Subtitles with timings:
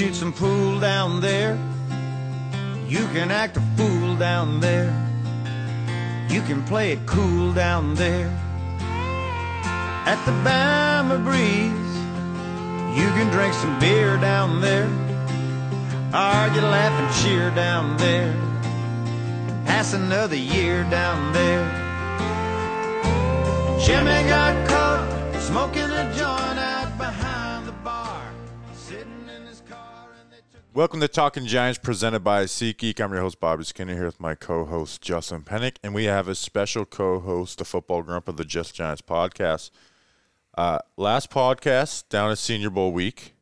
[0.00, 1.58] shoot some pool down there.
[2.88, 4.88] You can act a fool down there.
[6.30, 8.28] You can play it cool down there.
[10.06, 11.92] At the Bama Breeze,
[12.98, 14.88] you can drink some beer down there.
[16.14, 18.32] Argue, laugh, and cheer down there.
[19.66, 21.66] Pass another year down there.
[23.84, 26.79] Jimmy got caught smoking a joint out
[30.72, 33.00] Welcome to Talking Giants, presented by SeatGeek.
[33.00, 36.34] I'm your host, Bobby Skinner, here with my co-host, Justin Penik, and we have a
[36.36, 39.72] special co-host, the football grump of the Just Giants podcast.
[40.56, 43.34] Uh, last podcast down at Senior Bowl week,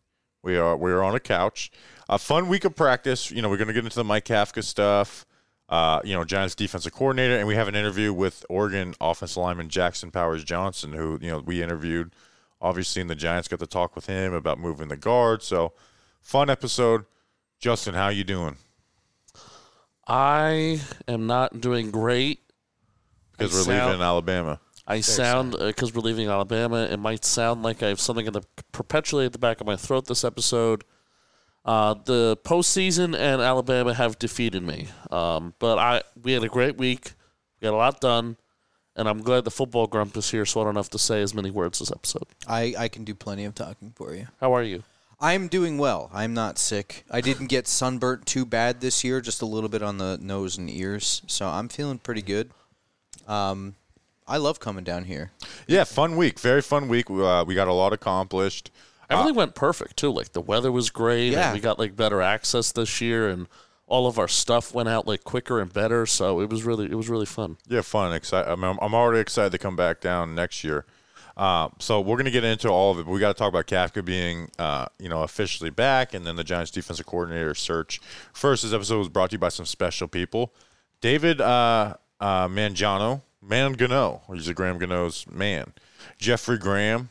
[0.42, 1.70] we are we are on a couch.
[2.08, 3.30] A fun week of practice.
[3.30, 5.26] You know, we're going to get into the Mike Kafka stuff.
[5.68, 9.68] Uh, you know, Giants defensive coordinator, and we have an interview with Oregon offensive lineman
[9.68, 12.14] Jackson Powers Johnson, who you know we interviewed.
[12.58, 15.42] Obviously, and the Giants got to talk with him about moving the guard.
[15.42, 15.74] So,
[16.22, 17.04] fun episode.
[17.60, 18.56] Justin, how you doing?
[20.06, 22.40] I am not doing great.
[23.32, 24.60] Because I we're sound- leaving Alabama.
[24.90, 26.88] I sound because we're leaving Alabama.
[26.90, 28.40] It might sound like I have something in the
[28.72, 30.82] perpetually at the back of my throat this episode.
[31.62, 36.78] Uh, the postseason and Alabama have defeated me, um, but I we had a great
[36.78, 37.12] week.
[37.60, 38.38] We got a lot done,
[38.96, 41.34] and I'm glad the football grump is here, so I don't have to say as
[41.34, 42.24] many words this episode.
[42.46, 44.28] I, I can do plenty of talking for you.
[44.40, 44.84] How are you?
[45.20, 46.10] I'm doing well.
[46.12, 47.04] I'm not sick.
[47.10, 50.56] I didn't get sunburnt too bad this year, just a little bit on the nose
[50.58, 51.22] and ears.
[51.26, 52.50] So I'm feeling pretty good.
[53.26, 53.74] Um,
[54.28, 55.32] I love coming down here.
[55.66, 56.38] Yeah, fun week.
[56.38, 57.10] Very fun week.
[57.10, 58.70] Uh, we got a lot accomplished.
[59.10, 60.10] Everything went perfect too.
[60.10, 61.46] Like the weather was great, Yeah.
[61.48, 63.48] and we got like better access this year, and
[63.86, 66.04] all of our stuff went out like quicker and better.
[66.04, 67.56] So it was really it was really fun.
[67.66, 68.12] Yeah, fun.
[68.12, 68.50] Excited.
[68.52, 70.84] I'm, I'm already excited to come back down next year.
[71.38, 73.04] Uh, so we're going to get into all of it.
[73.06, 76.34] But we got to talk about Kafka being, uh, you know, officially back, and then
[76.34, 78.00] the Giants' defensive coordinator search.
[78.32, 80.52] First, this episode was brought to you by some special people.
[81.00, 85.72] David uh, uh, Mangiano, Man Gano, he's a Graham Gano's man.
[86.18, 87.10] Jeffrey Graham,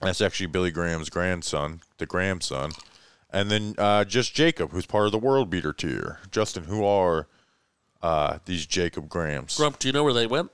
[0.00, 2.72] that's actually Billy Graham's grandson, the grandson.
[3.30, 6.20] And then uh, just Jacob, who's part of the World Beater tier.
[6.30, 7.28] Justin, who are
[8.02, 9.56] uh, these Jacob Grahams?
[9.56, 10.50] Grump, do you know where they went?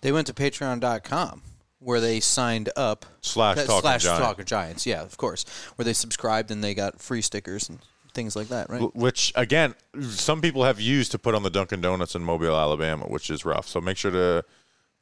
[0.00, 1.42] They went to patreon.com
[1.80, 3.04] where they signed up.
[3.20, 4.22] Slash That- Talking slash Giant.
[4.22, 5.44] Talking Giants, yeah, of course.
[5.76, 7.78] Where they subscribed and they got free stickers and
[8.14, 8.94] things like that, right?
[8.96, 9.74] which again
[10.10, 13.44] some people have used to put on the Dunkin' Donuts in Mobile, Alabama, which is
[13.44, 13.66] rough.
[13.68, 14.44] So make sure to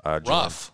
[0.05, 0.73] uh, join, Rough.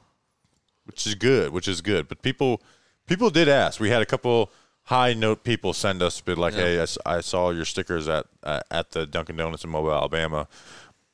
[0.84, 2.08] which is good, which is good.
[2.08, 2.60] But people
[3.06, 3.80] people did ask.
[3.80, 4.50] We had a couple
[4.84, 8.90] high note people send us, be like, "Hey, I saw your stickers at uh, at
[8.90, 10.48] the Dunkin' Donuts in Mobile, Alabama."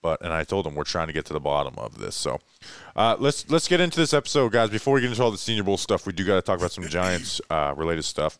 [0.03, 2.17] But and I told them we're trying to get to the bottom of this.
[2.17, 2.41] So
[3.01, 4.69] uh, let's let's get into this episode, guys.
[4.69, 6.71] Before we get into all the Senior Bowl stuff, we do got to talk about
[6.71, 8.39] some Giants uh, related stuff.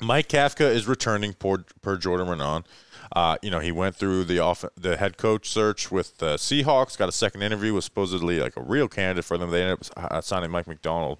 [0.00, 2.64] Mike Kafka is returning per, per Jordan Raanan.
[3.10, 6.96] Uh, you know, he went through the off the head coach search with the Seahawks,
[6.96, 9.50] got a second interview, was supposedly like a real candidate for them.
[9.50, 11.18] They ended up uh, signing Mike Macdonald.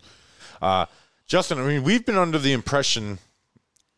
[0.61, 0.87] Uh,
[1.27, 3.19] Justin, I mean, we've been under the impression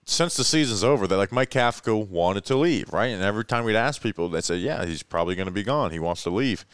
[0.06, 3.06] since the season's over that like Mike Kafka wanted to leave, right?
[3.06, 5.92] And every time we'd ask people, they said, "Yeah, he's probably going to be gone.
[5.92, 6.66] He wants to leave."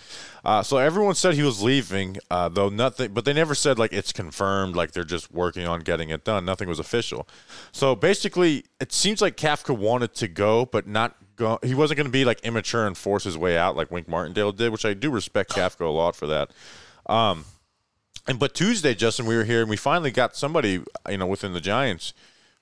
[0.45, 3.13] Uh, so everyone said he was leaving, uh, though nothing.
[3.13, 6.45] But they never said like it's confirmed, like they're just working on getting it done.
[6.45, 7.29] Nothing was official.
[7.71, 11.61] So basically, it seems like Kafka wanted to go, but not go.
[11.63, 14.53] He wasn't going to be like immature and force his way out like Wink Martindale
[14.53, 16.51] did, which I do respect Kafka a lot for that.
[17.07, 17.45] Um,
[18.27, 21.53] and but Tuesday, Justin, we were here and we finally got somebody, you know, within
[21.53, 22.13] the Giants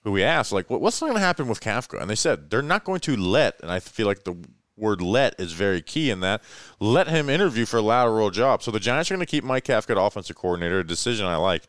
[0.04, 2.00] who we asked, like, what, what's going to happen with Kafka?
[2.00, 4.36] And they said they're not going to let, and I feel like the
[4.76, 6.42] word let is very key in that,
[6.80, 8.62] let him interview for a lateral job.
[8.62, 11.36] So the Giants are going to keep Mike Kafka at offensive coordinator, a decision I
[11.36, 11.64] like.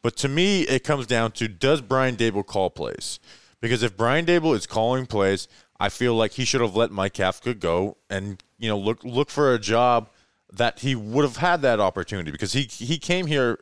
[0.00, 3.18] But to me, it comes down to does Brian Daboll call plays?
[3.60, 5.46] Because if Brian Daboll is calling plays,
[5.78, 9.30] I feel like he should have let Mike Kafka go and, you know, look look
[9.30, 10.08] for a job
[10.52, 13.60] that he would have had that opportunity because he he came here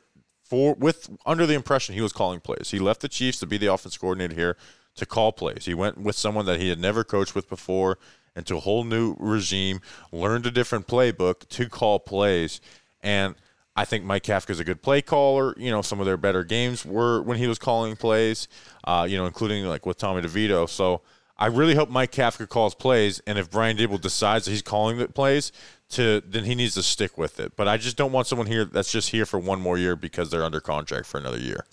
[0.50, 2.72] for with under the impression he was calling plays.
[2.72, 4.56] He left the Chiefs to be the offense coordinator here
[4.96, 5.64] to call plays.
[5.64, 7.98] He went with someone that he had never coached with before
[8.34, 9.80] into a whole new regime,
[10.10, 12.60] learned a different playbook to call plays,
[13.00, 13.36] and
[13.76, 15.54] I think Mike Kafka is a good play caller.
[15.56, 18.48] You know, some of their better games were when he was calling plays.
[18.82, 20.68] Uh, you know, including like with Tommy DeVito.
[20.68, 21.02] So
[21.38, 24.98] I really hope Mike Kafka calls plays, and if Brian Daboll decides that he's calling
[24.98, 25.52] the plays,
[25.90, 27.56] to then he needs to stick with it.
[27.56, 30.30] But I just don't want someone here that's just here for one more year because
[30.30, 31.66] they're under contract for another year.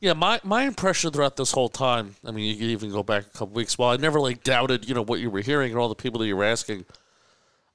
[0.00, 3.24] Yeah, my, my impression throughout this whole time, I mean, you could even go back
[3.24, 3.78] a couple weeks.
[3.78, 6.18] While I never like doubted, you know, what you were hearing and all the people
[6.20, 6.86] that you were asking,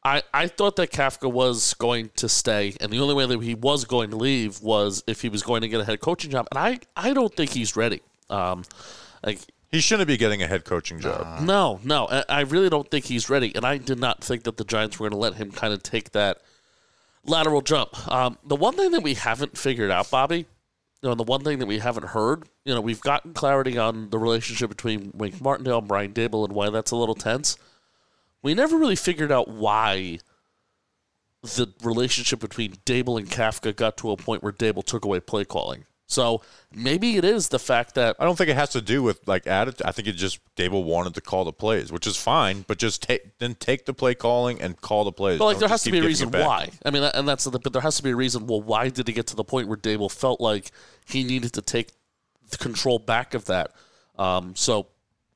[0.03, 3.55] I, I thought that Kafka was going to stay, and the only way that he
[3.55, 6.47] was going to leave was if he was going to get a head coaching job.
[6.51, 8.01] And I, I don't think he's ready.
[8.29, 8.63] Um,
[9.25, 9.39] like
[9.71, 11.41] He shouldn't be getting a head coaching job.
[11.41, 14.57] No, no, I- I really don't think he's ready, and I did not think that
[14.57, 16.41] the Giants were going to let him kind of take that
[17.25, 18.07] lateral jump.
[18.11, 20.45] Um, the one thing that we haven't figured out, Bobby,
[21.01, 24.09] you know, the one thing that we haven't heard, you know, we've gotten clarity on
[24.09, 27.57] the relationship between Wink Martindale and Brian Daboll and why that's a little tense.
[28.41, 30.19] We never really figured out why
[31.43, 35.43] the relationship between Daboll and Kafka got to a point where Daboll took away play
[35.45, 35.85] calling.
[36.07, 36.41] So
[36.73, 39.45] maybe it is the fact that I don't think it has to do with like
[39.45, 39.85] attitude.
[39.85, 43.03] I think it just Daboll wanted to call the plays, which is fine, but just
[43.03, 45.37] take then take the play calling and call the plays.
[45.37, 46.69] But like, Don't there has to be a reason why.
[46.85, 47.59] I mean, and that's the.
[47.59, 48.47] But there has to be a reason.
[48.47, 50.71] Well, why did it get to the point where Daboll felt like
[51.05, 51.91] he needed to take
[52.49, 53.73] the control back of that?
[54.17, 54.87] Um, so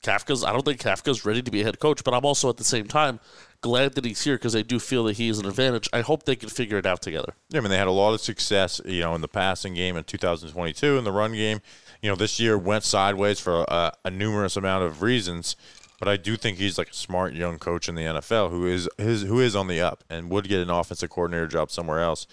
[0.03, 0.45] Kafka's.
[0.45, 2.63] I don't think Kafka's ready to be a head coach, but I'm also at the
[2.63, 3.19] same time
[3.61, 5.87] glad that he's here because I do feel that he is an advantage.
[5.93, 7.33] I hope they can figure it out together.
[7.49, 9.95] Yeah, I mean, they had a lot of success, you know, in the passing game
[9.95, 11.61] in 2022, in the run game.
[12.01, 15.55] You know, this year went sideways for a, a numerous amount of reasons,
[15.99, 18.89] but I do think he's like a smart young coach in the NFL who is
[18.97, 22.25] his who is on the up and would get an offensive coordinator job somewhere else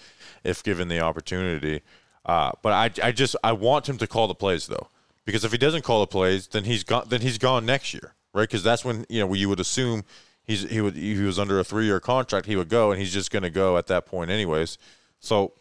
[0.43, 1.81] if given the opportunity.
[2.25, 4.87] Uh, but I, I just I want him to call the plays though,
[5.23, 7.05] because if he doesn't call the plays, then he's gone.
[7.07, 8.49] Then he's gone next year, right?
[8.49, 10.03] Because that's when you know you would assume
[10.49, 13.13] he's he would he was under a three year contract, he would go, and he's
[13.13, 14.77] just going to go at that point anyways.
[15.19, 15.53] So,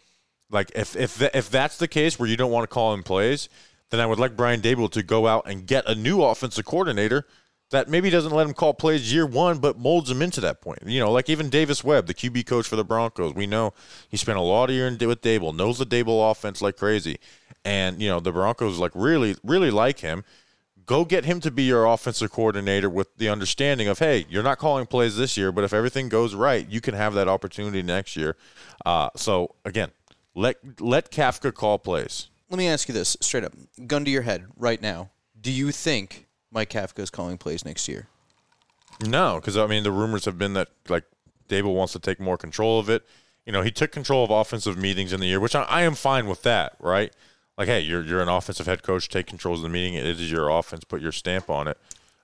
[0.51, 3.51] like if if if that's the case where you don't want to call him plays,
[3.91, 7.27] then I would like Brian Daboll to go out and get a new offensive coordinator
[7.71, 10.79] that maybe doesn't let him call plays year one, but molds him into that point.
[10.87, 13.75] You know, like even Davis Webb, the QB coach for the Broncos, we know
[14.09, 17.19] he spent a lot of year in, with Daboll, knows the Daboll offense like crazy,
[17.63, 20.25] and you know the Broncos like really really like him
[20.89, 24.59] go get him to be your offensive coordinator with the understanding of hey you're not
[24.59, 28.17] calling plays this year but if everything goes right you can have that opportunity next
[28.17, 28.37] year.
[28.85, 29.91] Uh, so again
[30.35, 32.29] let let kafka call plays.
[32.51, 33.53] Let me ask you this straight up,
[33.87, 35.11] gun to your head right now.
[35.39, 38.09] Do you think Mike Kafka is calling plays next year?
[39.07, 41.05] no because i mean the rumors have been that like
[41.49, 43.07] Daboll wants to take more control of it.
[43.47, 45.95] You know he took control of offensive meetings in the year which i, I am
[45.95, 47.13] fine with that right
[47.59, 49.95] like hey you're, you're an offensive head coach take control of the meeting.
[49.95, 50.85] It is your offense.
[50.85, 51.79] Put your stamp on it.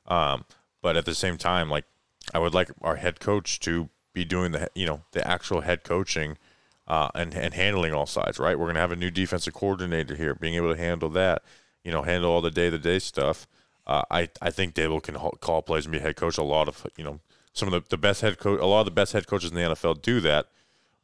[0.06, 0.44] Um,
[0.80, 1.84] but at the same time like
[2.32, 5.82] i would like our head coach to be doing the you know the actual head
[5.84, 6.38] coaching
[6.86, 8.58] uh, and and handling all sides right?
[8.58, 10.34] We're gonna have a new defensive coordinator here.
[10.34, 11.42] Being able to handle that
[11.82, 13.46] you know handle all the day to day stuff
[13.86, 16.38] uh, I I think Daboll can call plays and be head coach.
[16.38, 17.20] A lot of you know
[17.52, 19.56] some of the, the best head coach, a lot of the best head coaches in
[19.56, 20.46] the NFL do that.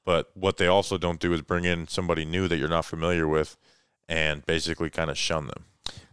[0.05, 3.29] But what they also don't do is bring in somebody new that you're not familiar
[3.29, 3.57] with,
[4.11, 5.65] and basically kind of shun them.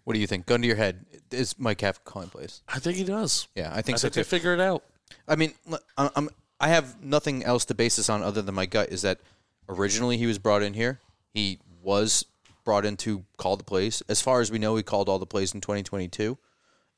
[0.05, 0.45] What do you think?
[0.45, 2.61] Gun to your head, is Mike Kafka calling plays?
[2.69, 3.47] I think he does.
[3.55, 4.83] Yeah, I I think so think they figure it out.
[5.27, 6.29] I mean, l- I- I'm,
[6.61, 8.89] I have nothing else to base this on other than my gut.
[8.89, 9.19] Is that
[9.67, 10.99] originally he was brought in here?
[11.33, 12.25] He was
[12.63, 14.01] brought in to call the plays.
[14.07, 16.37] As far as we know, he called all the plays in 2022.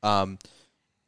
[0.03, 0.37] Um,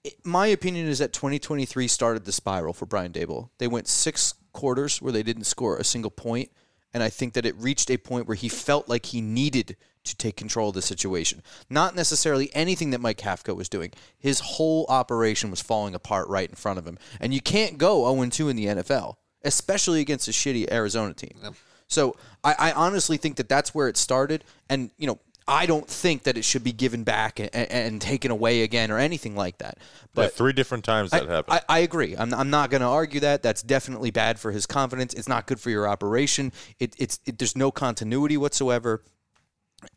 [0.03, 3.49] it- my opinion is that 2023 started the spiral for Brian Daboll.
[3.59, 6.49] They went six quarters where they didn't score a single point,
[6.93, 10.15] and I think that it reached a point where he felt like he needed to
[10.15, 11.43] take control of the situation.
[11.69, 13.91] Not necessarily anything that Mike Kafka was doing.
[14.17, 18.11] His whole operation was falling apart right in front of him, and you can't go
[18.13, 21.37] 0 2 in the NFL, especially against a shitty Arizona team.
[21.87, 25.19] So I, I honestly think that that's where it started, and you know.
[25.51, 28.97] I don't think that it should be given back and, and taken away again or
[28.97, 29.77] anything like that.
[30.13, 31.59] But But three different times that happened.
[31.67, 32.15] I, I agree.
[32.17, 33.43] I'm, I'm not going to argue that.
[33.43, 35.13] That's definitely bad for his confidence.
[35.13, 36.53] It's not good for your operation.
[36.79, 39.03] It, it's it, there's no continuity whatsoever.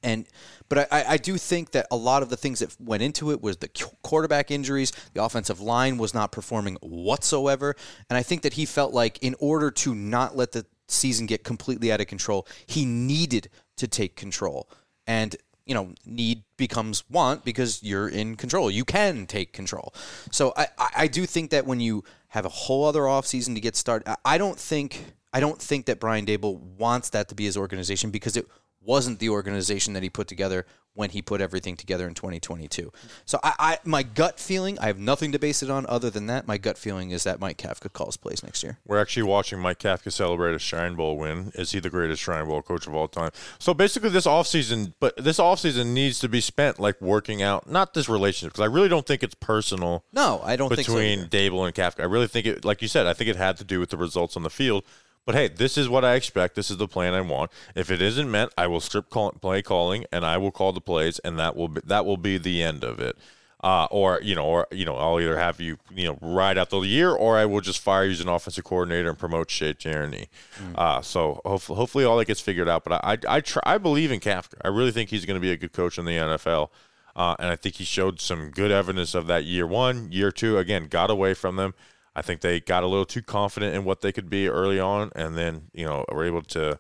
[0.03, 0.27] And
[0.69, 3.31] but I- I, I do think that a lot of the things that went into
[3.31, 3.69] it was the
[4.03, 4.93] quarterback injuries.
[5.13, 7.77] The offensive line was not performing whatsoever,
[8.11, 11.45] and I think that he felt like in order to not let the season get
[11.45, 14.69] completely out of control, he needed to take control.
[15.07, 18.71] And you know, need becomes want because you're in control.
[18.71, 19.95] You can take control.
[20.31, 23.75] So I, I, do think that when you have a whole other offseason to get
[23.75, 27.57] started, I don't think I don't think that Brian Daboll wants that to be his
[27.57, 28.47] organization because it
[28.83, 32.93] wasn't the organization that he put together when he put everything together in 2022.
[33.27, 36.27] So I, I my gut feeling, I have nothing to base it on other than
[36.27, 36.47] that.
[36.47, 38.79] My gut feeling is that Mike Kafka calls plays next year.
[38.87, 41.51] We're actually watching Mike Kafka celebrate a Shrine Bowl win.
[41.55, 43.31] Is he the greatest Shrine Bowl coach of all time?
[43.59, 47.95] So basically, this offseason, but this offseason needs to be spent like working out, not
[47.95, 50.95] this relationship, because I really don't think it's personal No, I don't think so.
[50.95, 51.25] between.
[51.29, 52.01] Daboll and Kafka.
[52.01, 53.97] I really think it, like you said, I think it had to do with the
[53.97, 54.85] results on the field.
[55.27, 56.55] But hey, this is what I expect.
[56.55, 57.51] This is the plan I want.
[57.75, 60.81] If it isn't met, I will strip call, play calling, and I will call the
[60.81, 63.17] plays, and that will be, that will be the end of it.
[63.63, 66.69] Uh, or you know, or you know, I'll either have you you know ride out
[66.69, 69.73] the year, or I will just fire you as an offensive coordinator and promote Shea
[69.73, 70.29] Tierney.
[70.75, 72.85] Uh, so hopefully, hopefully all that gets figured out.
[72.85, 74.57] But I I I, try, I believe in Kafka.
[74.63, 76.69] I really think he's going to be a good coach in the NFL.
[77.17, 80.59] Uh, and I think he showed some good evidence of that year one, year two.
[80.59, 81.73] Again, got away from them.
[82.17, 85.11] I think they got a little too confident in what they could be early on,
[85.15, 86.79] and then you know were able to,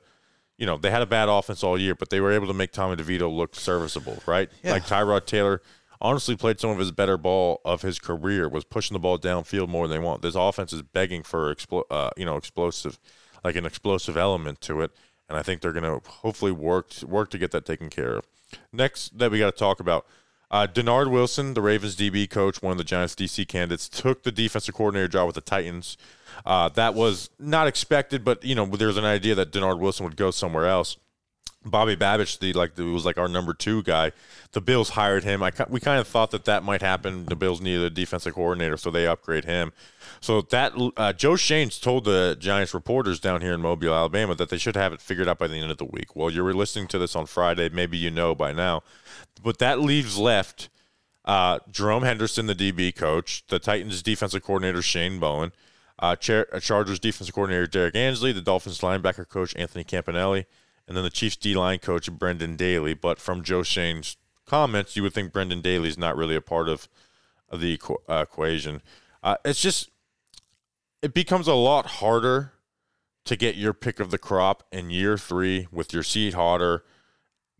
[0.58, 2.72] you know, they had a bad offense all year, but they were able to make
[2.72, 4.48] Tommy DeVito look serviceable, right?
[4.62, 4.72] Yeah.
[4.72, 5.60] Like Tyrod Taylor,
[6.00, 8.48] honestly played some of his better ball of his career.
[8.48, 10.22] Was pushing the ball downfield more than they want.
[10.22, 13.00] This offense is begging for explo- uh, you know, explosive,
[13.42, 14.92] like an explosive element to it,
[15.28, 18.26] and I think they're going to hopefully work work to get that taken care of.
[18.72, 20.06] Next, that we got to talk about.
[20.50, 24.32] Uh, Dennard Wilson, the Ravens DB coach, one of the Giants DC candidates, took the
[24.32, 25.96] defensive coordinator job with the Titans.
[26.44, 30.04] Uh, that was not expected, but you know there was an idea that Dennard Wilson
[30.04, 30.96] would go somewhere else.
[31.64, 34.12] Bobby Babich, the like the, was like our number two guy.
[34.52, 35.42] The Bills hired him.
[35.42, 37.24] I we kind of thought that that might happen.
[37.26, 39.72] The Bills needed a defensive coordinator, so they upgrade him.
[40.20, 44.50] So that uh, Joe Schoen told the Giants reporters down here in Mobile, Alabama, that
[44.50, 46.14] they should have it figured out by the end of the week.
[46.14, 47.68] Well, you're listening to this on Friday.
[47.68, 48.82] Maybe you know by now,
[49.42, 50.68] but that leaves left
[51.24, 55.52] uh, Jerome Henderson, the DB coach, the Titans defensive coordinator Shane Bowen,
[55.98, 60.44] uh, Char- uh, Chargers defensive coordinator Derrick Ansley, the Dolphins linebacker coach Anthony Campanile,
[60.86, 62.94] and then the Chiefs D line coach Brendan Daly.
[62.94, 66.68] But from Joe Schoen's comments, you would think Brendan Daly is not really a part
[66.68, 66.88] of,
[67.48, 68.82] of the equ- uh, equation.
[69.22, 69.90] Uh, it's just
[71.02, 72.52] it becomes a lot harder
[73.24, 76.84] to get your pick of the crop in year three with your seat hotter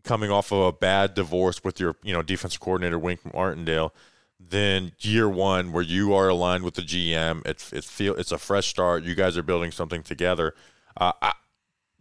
[0.03, 3.93] coming off of a bad divorce with your you know defensive coordinator Wink Martindale
[4.39, 7.45] than year one where you are aligned with the GM.
[7.45, 9.03] It it feel it's a fresh start.
[9.03, 10.53] You guys are building something together.
[10.95, 11.33] Uh, I,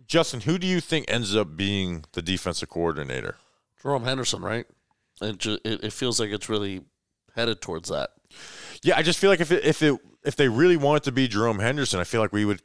[0.06, 3.36] Justin, who do you think ends up being the defensive coordinator?
[3.82, 4.66] Jerome Henderson, right?
[5.20, 6.82] It, ju- it it feels like it's really
[7.34, 8.10] headed towards that.
[8.82, 11.12] Yeah, I just feel like if it, if it if they really want it to
[11.12, 12.62] be Jerome Henderson, I feel like we would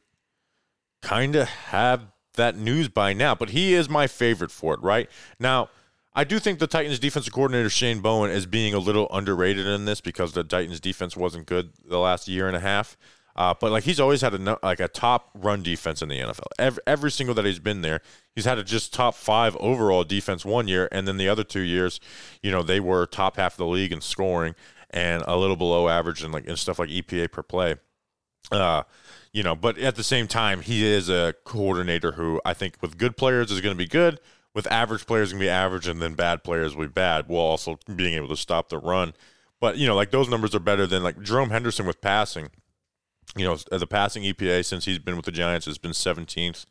[1.02, 3.36] kind of have that news by now.
[3.36, 5.10] But he is my favorite for it, right?
[5.40, 5.70] Now,
[6.14, 9.86] I do think the Titans defensive coordinator Shane Bowen is being a little underrated in
[9.86, 12.98] this because the Titans defense wasn't good the last year and a half.
[13.36, 16.48] Uh, but like he's always had a like a top run defense in the NFL.
[16.58, 18.02] Every, every single that he's been there,
[18.36, 21.62] he's had a just top five overall defense one year, and then the other two
[21.62, 22.00] years,
[22.42, 24.56] you know, they were top half of the league in scoring
[24.90, 27.76] and a little below average and like and stuff like EPA per play.
[28.52, 28.84] Uh,
[29.32, 32.98] you know, but at the same time, he is a coordinator who I think with
[32.98, 34.20] good players is going to be good,
[34.56, 37.44] with average players going to be average, and then bad players will be bad, while
[37.44, 39.14] also being able to stop the run.
[39.60, 42.50] But you know, like those numbers are better than like Jerome Henderson with passing.
[43.36, 46.66] You know, the passing EPA since he's been with the Giants has been 17th.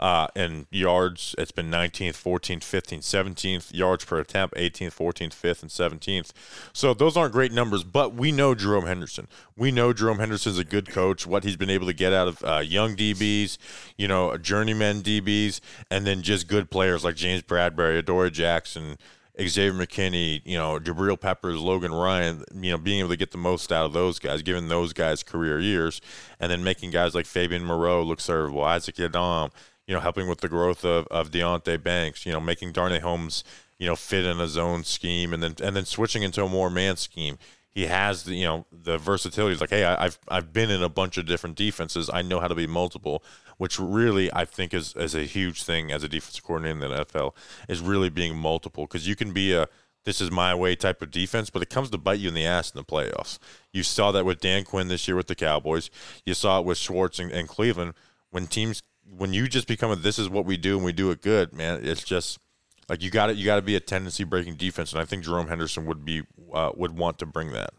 [0.00, 3.72] Uh, in yards, it's been 19th, 14th, 15th, 17th.
[3.72, 6.32] Yards per attempt, 18th, 14th, 5th, and 17th.
[6.72, 9.28] So those aren't great numbers, but we know Jerome Henderson.
[9.56, 12.44] We know Jerome Henderson's a good coach, what he's been able to get out of
[12.44, 13.58] uh, young DBs,
[13.96, 18.98] you know, journeyman DBs, and then just good players like James Bradberry, Adoree' Jackson,
[19.40, 23.38] Xavier McKinney, you know, Jabril Peppers, Logan Ryan, you know, being able to get the
[23.38, 26.00] most out of those guys, giving those guys career years,
[26.38, 29.50] and then making guys like Fabian Moreau look servable, Isaac Yiadom,
[29.86, 33.42] you know, helping with the growth of, of Deonte Banks, you know, making Darnay Holmes,
[33.78, 36.70] you know, fit in a zone scheme and then and then switching into a more
[36.70, 37.38] man scheme.
[37.74, 39.54] He has the you know the versatility.
[39.54, 42.10] He's like, hey, I, I've I've been in a bunch of different defenses.
[42.12, 43.24] I know how to be multiple,
[43.62, 47.04] which really I think is is a huge thing as a defensive coordinator in the
[47.04, 47.32] NFL
[47.68, 49.68] is really being multiple because you can be a
[50.02, 52.44] this is my way type of defense, but it comes to bite you in the
[52.44, 53.38] ass in the playoffs.
[53.72, 55.90] You saw that with Dan Quinn this year with the Cowboys.
[56.26, 57.94] You saw it with Schwartz and, and Cleveland
[58.30, 58.82] when teams
[59.16, 61.52] when you just become a this is what we do and we do it good,
[61.52, 61.84] man.
[61.84, 62.40] It's just
[62.88, 65.22] like you got to you got to be a tendency breaking defense, and I think
[65.22, 67.70] Jerome Henderson would be uh, would want to bring that.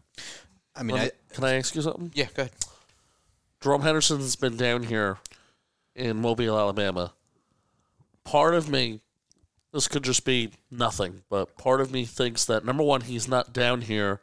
[0.74, 2.10] I mean, I, Can I ask you something?
[2.14, 2.52] yeah, go ahead.
[3.60, 5.18] Jerome Henderson's been down here
[5.94, 7.12] in Mobile, Alabama.
[8.24, 9.00] Part of me,
[9.72, 13.52] this could just be nothing, but part of me thinks that number one, he's not
[13.52, 14.20] down here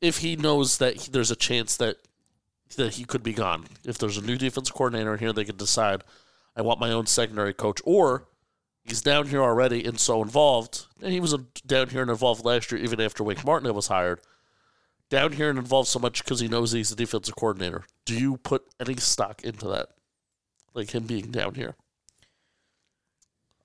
[0.00, 1.96] if he knows that he, there's a chance that
[2.76, 3.64] that he could be gone.
[3.84, 6.04] If there's a new defense coordinator here, they could decide,
[6.54, 8.28] I want my own secondary coach, or
[8.82, 10.84] he's down here already and so involved.
[11.02, 11.34] And he was
[11.66, 14.20] down here and involved last year, even after Wink Martindale was hired
[15.08, 17.84] down here and involved so much because he knows he's the defensive coordinator.
[18.04, 19.88] Do you put any stock into that?
[20.78, 21.74] Like him being down here?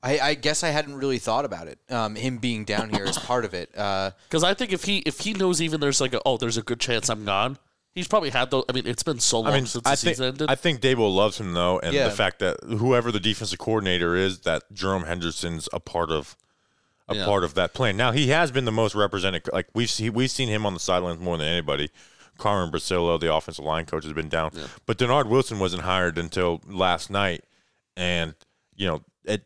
[0.01, 1.79] I, I guess I hadn't really thought about it.
[1.89, 3.69] Um, him being down here is part of it.
[3.77, 6.57] Uh, Because I think if he if he knows even there's like a oh there's
[6.57, 7.57] a good chance I'm gone.
[7.95, 8.65] He's probably had those.
[8.67, 10.49] I mean, it's been so long I mean, since the I think season ended.
[10.49, 12.05] I think Daboll loves him though, and Yeah.
[12.05, 16.35] the fact that whoever the defensive coordinator is, that Jerome Henderson's a part of
[17.07, 17.25] a Yeah.
[17.25, 17.95] part of that plan.
[17.95, 19.47] Now he has been the most represented.
[19.53, 21.91] Like we've seen, we've seen him on the sidelines more than anybody.
[22.37, 24.51] Carmen Bricillo, the offensive line coach, has been down,
[24.85, 27.43] but Dennard Wilson wasn't hired until last night,
[27.95, 28.35] and
[28.75, 29.45] you know it.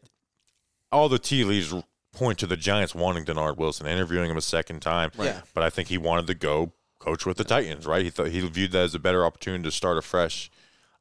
[0.91, 1.73] All the tea leaves
[2.13, 5.11] point to the Giants wanting Dennard Wilson, interviewing him a second time.
[5.17, 5.41] Yeah.
[5.53, 8.03] But I think he wanted to go coach with the Titans, right?
[8.03, 10.49] He thought he viewed that as a better opportunity to start afresh,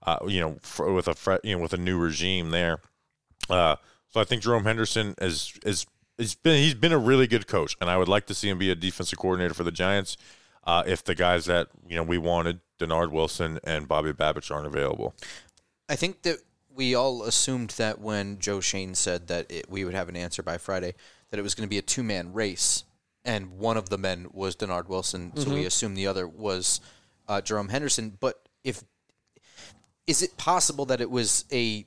[0.07, 2.81] uh, you know, for, with a fre- you know with a new regime there.
[3.49, 3.76] Uh,
[4.09, 5.87] so I think Jerome Henderson is is
[6.19, 8.59] he's been he's been a really good coach, and I would like to see him
[8.59, 10.16] be a defensive coordinator for the Giants.
[10.67, 14.67] Uh, if the guys that you know we wanted, Dennard Wilson and Bobby Babich, aren't
[14.67, 15.15] available.
[15.89, 16.39] I think that
[16.75, 20.43] we all assumed that when Joe Schoen said that it, we would have an answer
[20.43, 20.95] by Friday,
[21.31, 22.85] that it was going to be a two man race,
[23.25, 25.37] and one of the men was Dennard Wilson.
[25.37, 26.81] So we assumed the other was
[27.29, 28.17] uh, Jerome Henderson.
[28.21, 28.83] But if
[30.07, 31.87] is it possible that it was a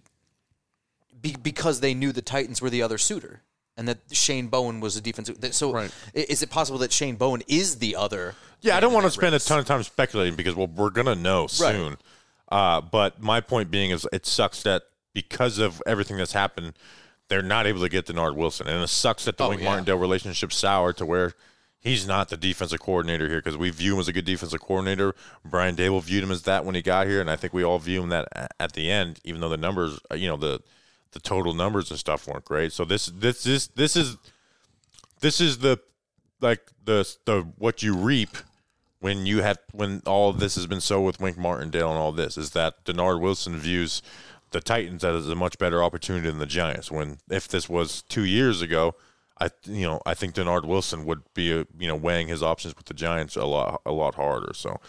[1.21, 3.41] be, because they knew the Titans were the other suitor?
[3.79, 5.39] And that Shane Bowen was a defensive.
[5.39, 5.89] that- So, Right.
[6.13, 8.35] is it possible that Shane Bowen is the other?
[8.59, 9.45] Yeah, I don't want to spend race?
[9.45, 11.97] a ton of time speculating because well, we're gonna know soon.
[12.51, 14.83] Uh, but my point being is, it sucks that
[15.13, 16.73] because of everything that's happened,
[17.29, 19.69] they're not able to get Dennard Wilson, and it sucks that the Oh, Wink yeah.
[19.69, 21.33] Martindale relationship sour to where
[21.79, 25.15] he's not the defensive coordinator here because we view him as a good defensive coordinator.
[25.45, 27.79] Brian Daboll viewed him as that when he got here, and I think we all
[27.79, 28.27] view him that
[28.59, 30.59] at the end, even though the numbers, uh, you know, the
[31.11, 32.71] the total numbers and stuff weren't great.
[32.71, 34.17] So this this this this is
[35.21, 35.79] this is the
[36.41, 38.37] like the the what you reap
[38.99, 42.37] when you have when all this has been so with Wink Martindale and all this
[42.37, 44.01] is that Dennard Wilson views
[44.51, 46.91] the Titans as a much better opportunity than the Giants.
[46.91, 48.95] When if this was two years ago,
[49.39, 52.75] I you know I think Dennard Wilson would be uh, you know weighing his options
[52.75, 54.53] with the Giants a lot a lot harder.
[54.53, 54.79] So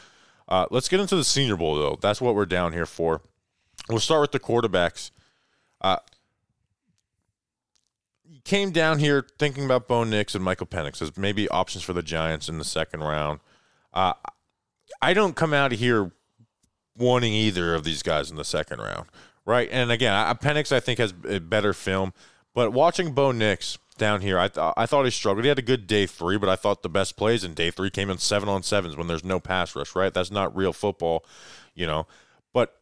[0.49, 1.99] uh, let's get into the Senior Bowl though.
[2.00, 3.23] That's what we're down here for.
[3.89, 5.11] We'll start with the quarterbacks.
[5.81, 5.97] Uh,
[8.45, 12.03] came down here thinking about Bo Nix and Michael Penix as maybe options for the
[12.03, 13.41] Giants in the second round.
[13.93, 14.15] Uh,
[15.03, 16.13] I don't come out of here
[16.97, 19.07] wanting either of these guys in the second round,
[19.47, 19.69] right?
[19.71, 22.13] And again, I, Penix I think has a better film,
[22.54, 25.45] but watching Bo Nix down here, I th- I thought he struggled.
[25.45, 27.91] He had a good day three, but I thought the best plays in day three
[27.91, 30.13] came in seven on sevens when there's no pass rush, right?
[30.13, 31.25] That's not real football,
[31.75, 32.07] you know.
[32.52, 32.79] But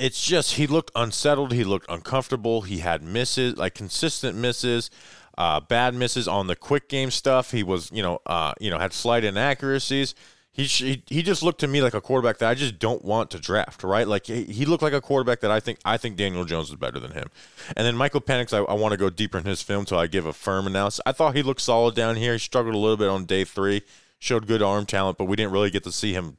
[0.00, 1.52] it's just he looked unsettled.
[1.52, 2.62] He looked uncomfortable.
[2.62, 4.90] He had misses, like consistent misses,
[5.36, 7.50] uh, bad misses on the quick game stuff.
[7.50, 10.14] He was, you know, uh, you know, had slight inaccuracies.
[10.52, 13.38] He, he just looked to me like a quarterback that I just don't want to
[13.38, 14.06] draft, right?
[14.06, 16.76] Like he, he looked like a quarterback that I think I think Daniel Jones is
[16.76, 17.28] better than him.
[17.76, 20.06] And then Michael Penix, I, I want to go deeper in his film so I
[20.06, 21.00] give a firm analysis.
[21.06, 22.32] I thought he looked solid down here.
[22.32, 23.82] He struggled a little bit on day three,
[24.18, 26.36] showed good arm talent, but we didn't really get to see him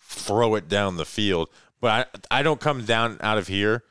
[0.00, 1.48] throw it down the field.
[1.82, 3.82] But I, I don't come down out of here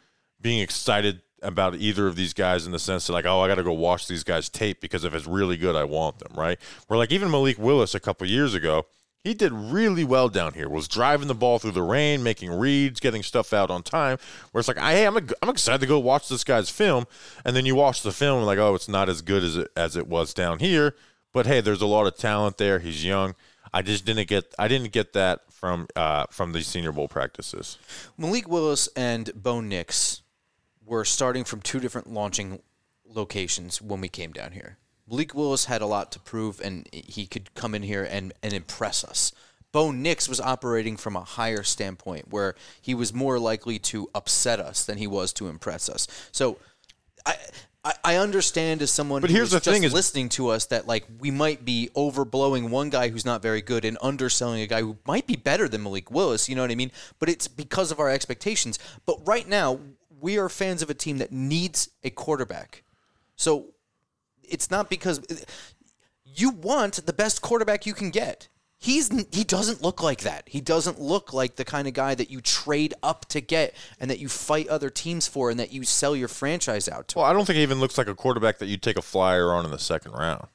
[0.41, 3.56] being excited about either of these guys in the sense that like, oh, I got
[3.56, 6.58] to go watch these guys tape because if it's really good, I want them, right?
[6.88, 8.86] Where like even Malik Willis a couple years ago,
[9.23, 10.69] he did really well down here.
[10.69, 14.17] Was driving the ball through the rain, making reads, getting stuff out on time.
[14.51, 17.06] Where it's like, hey, I'm, a, I'm excited to go watch this guy's film,
[17.45, 19.67] and then you watch the film and like, oh, it's not as good as it
[19.75, 20.95] as it was down here.
[21.34, 22.80] But hey, there's a lot of talent there.
[22.80, 23.36] He's young.
[23.73, 27.77] I just didn't get I didn't get that from uh, from these Senior Bowl practices.
[28.17, 30.21] Malik Willis and Bo Nix
[30.86, 32.62] were starting from two different launching
[33.05, 34.77] locations when we came down here.
[35.10, 38.53] Malik Willis had a lot to prove, and he could come in here and, and
[38.53, 39.34] impress us.
[39.71, 44.60] Bo Nix was operating from a higher standpoint where he was more likely to upset
[44.60, 46.07] us than he was to impress us.
[46.31, 46.57] So
[47.25, 47.36] I
[47.83, 50.87] I, I understand as someone But here's the just thing is- listening to us that
[50.87, 54.81] like we might be overblowing one guy who's not very good and underselling a guy
[54.81, 56.91] who might be better than Malik Willis, you know what I mean?
[57.19, 58.77] But it's because of our expectations.
[59.05, 59.79] But right now,
[60.19, 62.83] we are fans of a team that needs a quarterback.
[63.35, 63.67] So
[64.43, 65.45] it's not because
[66.23, 68.47] you want the best quarterback you can get.
[68.83, 70.45] He's he doesn't look like that.
[70.47, 74.09] He doesn't look like the kind of guy that you trade up to get and
[74.09, 77.19] that you fight other teams for and that you sell your franchise out to.
[77.19, 79.53] Well, I don't think he even looks like a quarterback that you take a flyer
[79.53, 80.47] on in the second round.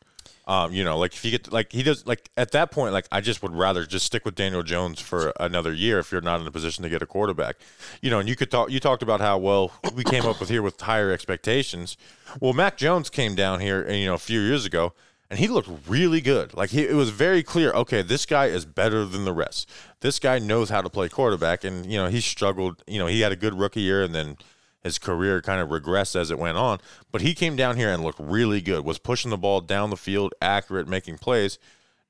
[0.48, 3.06] Um, you know, like if you get like he does like at that point, like
[3.12, 6.40] I just would rather just stick with Daniel Jones for another year if you're not
[6.40, 7.54] in a position to get a quarterback.
[8.00, 8.72] You know, and you could talk.
[8.72, 11.96] You talked about how well we came up with here with higher expectations.
[12.40, 14.94] Well, Mac Jones came down here, and you know, a few years ago,
[15.30, 16.54] and he looked really good.
[16.54, 17.72] Like he, it was very clear.
[17.72, 19.68] Okay, this guy is better than the rest.
[20.00, 22.82] This guy knows how to play quarterback, and you know, he struggled.
[22.86, 24.36] You know, he had a good rookie year, and then
[24.82, 26.78] his career kind of regressed as it went on.
[27.10, 28.84] But he came down here and looked really good.
[28.84, 31.58] Was pushing the ball down the field, accurate, making plays.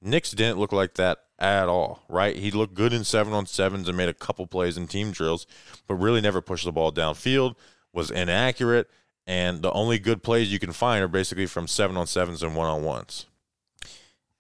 [0.02, 2.36] Nix didn't look like that at all, right?
[2.36, 5.46] He looked good in seven on sevens and made a couple plays in team drills,
[5.86, 7.54] but really never pushed the ball downfield.
[7.92, 8.90] Was inaccurate,
[9.26, 12.54] and the only good plays you can find are basically from seven on sevens and
[12.54, 13.26] one on ones.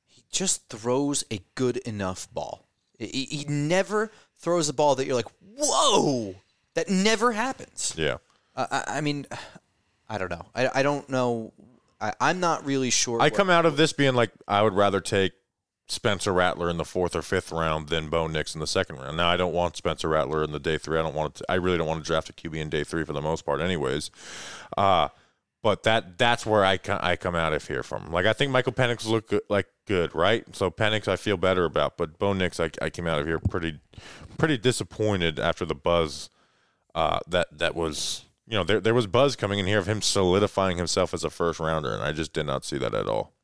[0.06, 2.66] he just throws a good enough ball.
[2.98, 6.36] He, he never throws a ball that you're like, whoa,
[6.74, 7.94] that never happens.
[7.96, 8.18] Yeah.
[8.54, 9.26] Uh, I, I mean,
[10.08, 10.46] I don't know.
[10.54, 11.52] I, I don't know.
[12.00, 13.20] I, I'm not really sure.
[13.20, 15.32] I come out of this being like I would rather take
[15.88, 19.16] Spencer Rattler in the fourth or fifth round than Bo Nix in the second round.
[19.16, 20.98] Now I don't want Spencer Rattler in the day three.
[20.98, 21.44] I don't want to.
[21.48, 23.60] I really don't want to draft a QB in day three for the most part,
[23.60, 24.10] anyways.
[24.76, 25.08] Uh,
[25.62, 28.10] but that that's where I I come out of here from.
[28.10, 30.44] Like I think Michael Penix look good, like good, right?
[30.54, 33.38] So Penix I feel better about, but Bo Nix I, I came out of here
[33.38, 33.78] pretty
[34.38, 36.30] pretty disappointed after the buzz
[36.94, 38.24] uh, that that was.
[38.48, 41.30] You know, there there was buzz coming in here of him solidifying himself as a
[41.30, 43.35] first rounder, and I just did not see that at all.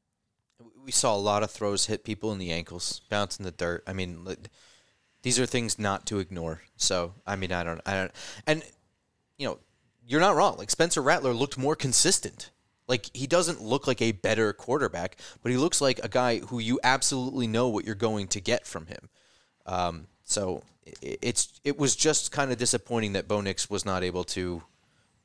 [0.85, 3.85] We saw a lot of throws hit people in the ankles, bounce in the dirt.
[3.87, 4.27] I mean,
[5.23, 6.63] these are things not to ignore.
[6.77, 8.13] So, I mean, I don't, I don't,
[8.47, 8.63] and
[9.39, 9.59] you know,
[10.07, 10.57] you're not wrong.
[10.59, 12.51] Like Spencer Rattler looked more consistent.
[12.89, 16.59] Like he doesn't look like a better quarterback, but he looks like a guy who
[16.59, 19.09] you absolutely know what you're going to get from him.
[19.67, 24.03] Um, so i- it's it was just kind of disappointing that Bo Nix was not
[24.03, 24.63] able to,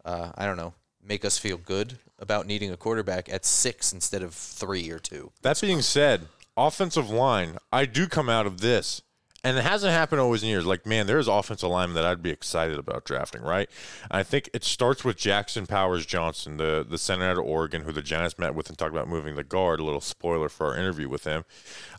[0.05, 0.73] uh, I don't know,
[1.07, 5.31] make us feel good about needing a quarterback at six instead of three or two.
[5.41, 9.01] That being said, offensive line, I do come out of this,
[9.43, 10.65] and it hasn't happened always in years.
[10.65, 13.69] Like, man, there's offensive linemen that I'd be excited about drafting, right?
[14.09, 17.91] I think it starts with Jackson Powers Johnson, the the center out of Oregon, who
[17.91, 19.79] the Giants met with and talked about moving the guard.
[19.79, 21.45] A little spoiler for our interview with him.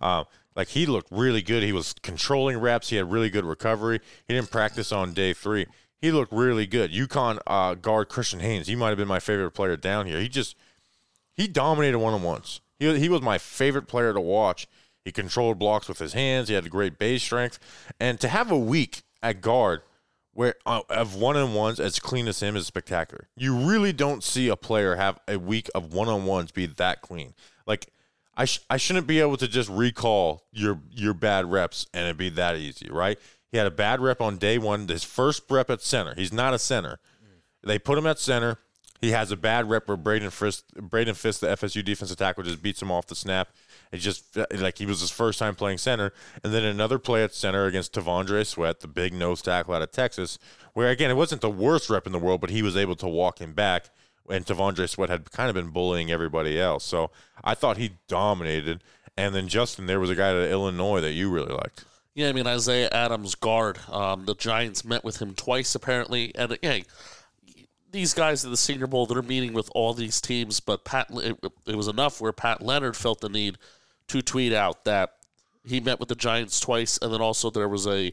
[0.03, 0.25] Um,
[0.57, 1.63] like he looked really good.
[1.63, 2.89] He was controlling reps.
[2.89, 4.01] He had really good recovery.
[4.27, 5.67] He didn't practice on day three.
[6.01, 6.93] He looked really good.
[6.93, 8.67] UConn uh, guard Christian Haynes.
[8.67, 10.21] He might have been my favorite player down here.
[10.21, 10.57] He just
[11.35, 12.61] he dominated one on ones.
[12.79, 14.67] He, he was my favorite player to watch.
[15.05, 16.49] He controlled blocks with his hands.
[16.49, 17.59] He had great base strength,
[17.99, 19.83] and to have a week at guard
[20.39, 23.29] where uh, of one on ones as clean as him is spectacular.
[23.37, 27.03] You really don't see a player have a week of one on ones be that
[27.03, 27.35] clean.
[27.67, 27.89] Like
[28.37, 32.17] I sh- I shouldn't be able to just recall your your bad reps and it
[32.17, 33.19] be that easy, right?
[33.51, 34.87] He had a bad rep on day one.
[34.89, 36.15] His first rep at center.
[36.15, 36.99] He's not a center.
[37.63, 38.59] They put him at center.
[39.01, 42.63] He has a bad rep where Braden Fiske, Braden Fiske, the FSU defensive tackle, just
[42.63, 43.49] beats him off the snap.
[43.93, 47.33] It just like he was his first time playing center, and then another play at
[47.33, 50.39] center against T'Vondre Sweat, the big nose tackle out of Texas,
[50.75, 53.09] where again it wasn't the worst rep in the world, but he was able to
[53.09, 53.89] walk him back.
[54.29, 57.11] And T'Vondre Sweat had kind of been bullying everybody else, so
[57.43, 58.83] I thought he dominated.
[59.17, 61.85] And then Justin, there was a guy at Illinois that you really liked.
[62.19, 63.79] Yeah, I mean Isaiah Adams guard.
[63.89, 66.81] Um, the Giants met with him twice apparently, and yeah,
[67.93, 71.39] these guys at the Senior Bowl they're meeting with all these teams, but Pat it,
[71.65, 73.57] it was enough where Pat Leonard felt the need
[74.09, 75.11] to tweet out that
[75.65, 78.13] he met with the Giants twice, and then also there was a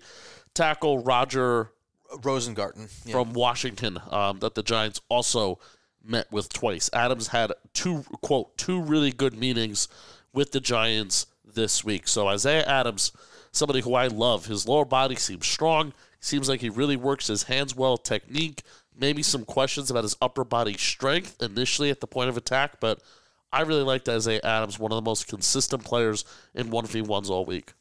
[0.54, 1.72] tackle Roger
[2.18, 3.12] Rosengarten yeah.
[3.12, 5.58] from Washington um, that the Giants also
[6.04, 6.92] met with twice.
[6.94, 9.88] Adams had two quote two really good meetings
[10.32, 12.08] with the Giants this week.
[12.08, 13.12] So Isaiah Adams,
[13.56, 15.94] somebody who I love, his lower body seems strong.
[16.20, 18.64] Seems like he really works his hands well, technique.
[18.98, 23.00] Maybe some questions about his upper body strength initially at the point of attack, but
[23.56, 27.30] I really liked Isaiah Adams, one of the most consistent players in one v ones
[27.30, 27.72] all week.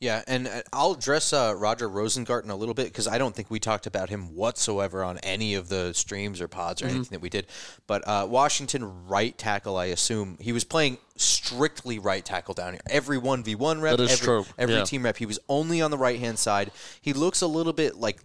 [0.00, 3.48] Yeah, and uh, I'll address uh, Roger Rosengarten a little bit because I don't think
[3.48, 7.20] we talked about him whatsoever on any of the streams or pods or anything that
[7.20, 7.46] we did.
[7.86, 12.80] But uh, Washington right tackle, I assume he was playing strictly right tackle down here.
[12.90, 14.82] Every one v one rep, That is every, true, every yeah.
[14.82, 16.72] team rep, he was only on the right hand side.
[17.00, 18.18] He looks a little bit like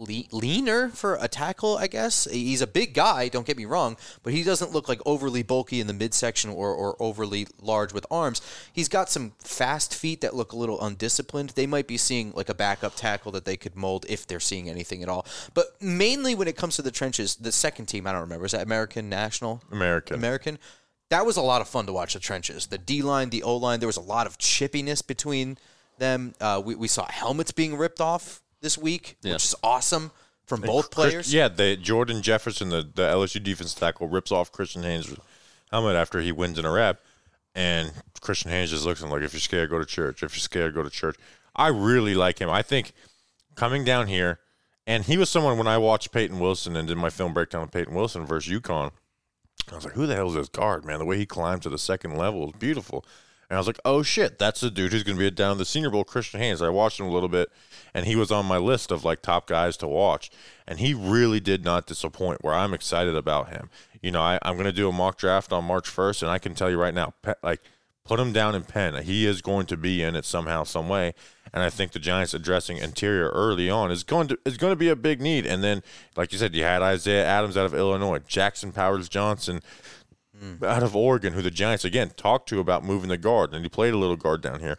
[0.00, 2.26] le- leaner for a tackle, I guess.
[2.30, 5.80] He's a big guy, don't get me wrong, but he doesn't look like overly bulky
[5.80, 8.40] in the midsection or, or overly large with arms.
[8.72, 11.50] He's got some fast feet that look a little undisciplined.
[11.50, 14.68] They might be seeing like a backup tackle that they could mold if they're seeing
[14.68, 15.26] anything at all.
[15.54, 18.52] But mainly when it comes to the trenches, the second team, I don't remember, is
[18.52, 19.62] that American National?
[19.70, 20.16] American.
[20.16, 20.58] American.
[21.10, 22.68] That was a lot of fun to watch the trenches.
[22.68, 25.58] The D line, the O line, there was a lot of chippiness between
[25.98, 26.34] them.
[26.40, 29.34] Uh, we, we saw helmets being ripped off this week, Yeah.
[29.34, 30.10] which is awesome
[30.46, 31.32] from both Chris- players.
[31.34, 35.14] yeah, the Jordan Jefferson, the, the LSU defense tackle, rips off Christian Haynes'
[35.70, 37.00] helmet after he wins in a rep,
[37.54, 40.22] and Christian Haynes just looks at him like, "If you're scared, go to church.
[40.22, 41.16] If you're scared, go to church."
[41.56, 42.48] I really like him.
[42.50, 42.92] I think
[43.54, 44.38] coming down here,
[44.86, 47.70] and he was someone when I watched Peyton Wilson and did my film breakdown of
[47.72, 48.90] Peyton Wilson versus UConn.
[49.70, 50.98] I was like, "Who the hell is this guard, man?
[50.98, 53.04] The way he climbed to the second level is beautiful."
[53.50, 55.64] And I was like, "Oh shit, that's the dude who's going to be down the
[55.64, 56.62] Senior Bowl." Christian Haynes.
[56.62, 57.50] I watched him a little bit,
[57.92, 60.30] and he was on my list of like top guys to watch,
[60.68, 62.42] and he really did not disappoint.
[62.42, 63.68] Where I'm excited about him.
[64.00, 66.38] You know, I, I'm going to do a mock draft on March 1st, and I
[66.38, 67.60] can tell you right now, pe- like
[68.04, 69.02] put him down in pen.
[69.02, 71.14] He is going to be in it somehow, some way.
[71.52, 74.76] And I think the Giants addressing interior early on is going to is going to
[74.76, 75.46] be a big need.
[75.46, 75.82] And then,
[76.16, 79.60] like you said, you had Isaiah Adams out of Illinois, Jackson Powers Johnson
[80.62, 83.68] out of Oregon, who the Giants again talked to about moving the guard, and he
[83.68, 84.78] played a little guard down here.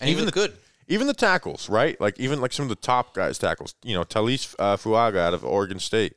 [0.00, 0.56] and even the- good.
[0.88, 2.00] Even the tackles, right?
[2.00, 3.76] Like even like some of the top guys tackles.
[3.84, 6.14] You know, Taliese uh, Fuaga out of Oregon State.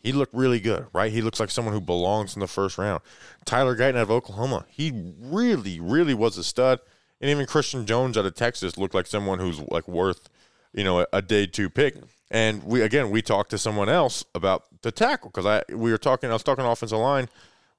[0.00, 1.10] he looked really good, right?
[1.10, 3.00] He looks like someone who belongs in the first round.
[3.46, 6.80] Tyler Guyton out of Oklahoma, he really, really was a stud.
[7.22, 10.28] And even Christian Jones out of Texas looked like someone who's like worth,
[10.74, 11.94] you know, a, a day two pick.
[12.30, 15.96] And we again we talked to someone else about the tackle because I we were
[15.98, 17.30] talking I was talking offensive line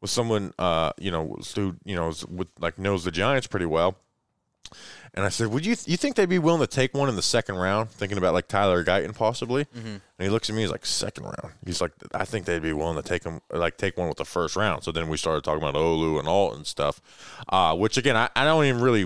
[0.03, 3.95] with someone uh you know who you know with like knows the Giants pretty well.
[5.13, 7.21] And I said, "Would you you think they'd be willing to take one in the
[7.21, 7.89] second round?
[7.89, 9.87] Thinking about like Tyler Guyton possibly." Mm-hmm.
[9.87, 12.73] And he looks at me, he's like, "Second round." He's like, "I think they'd be
[12.73, 15.43] willing to take him like take one with the first round." So then we started
[15.43, 17.01] talking about Olu and Alt and stuff,
[17.47, 19.03] uh, which again I, I don't even really.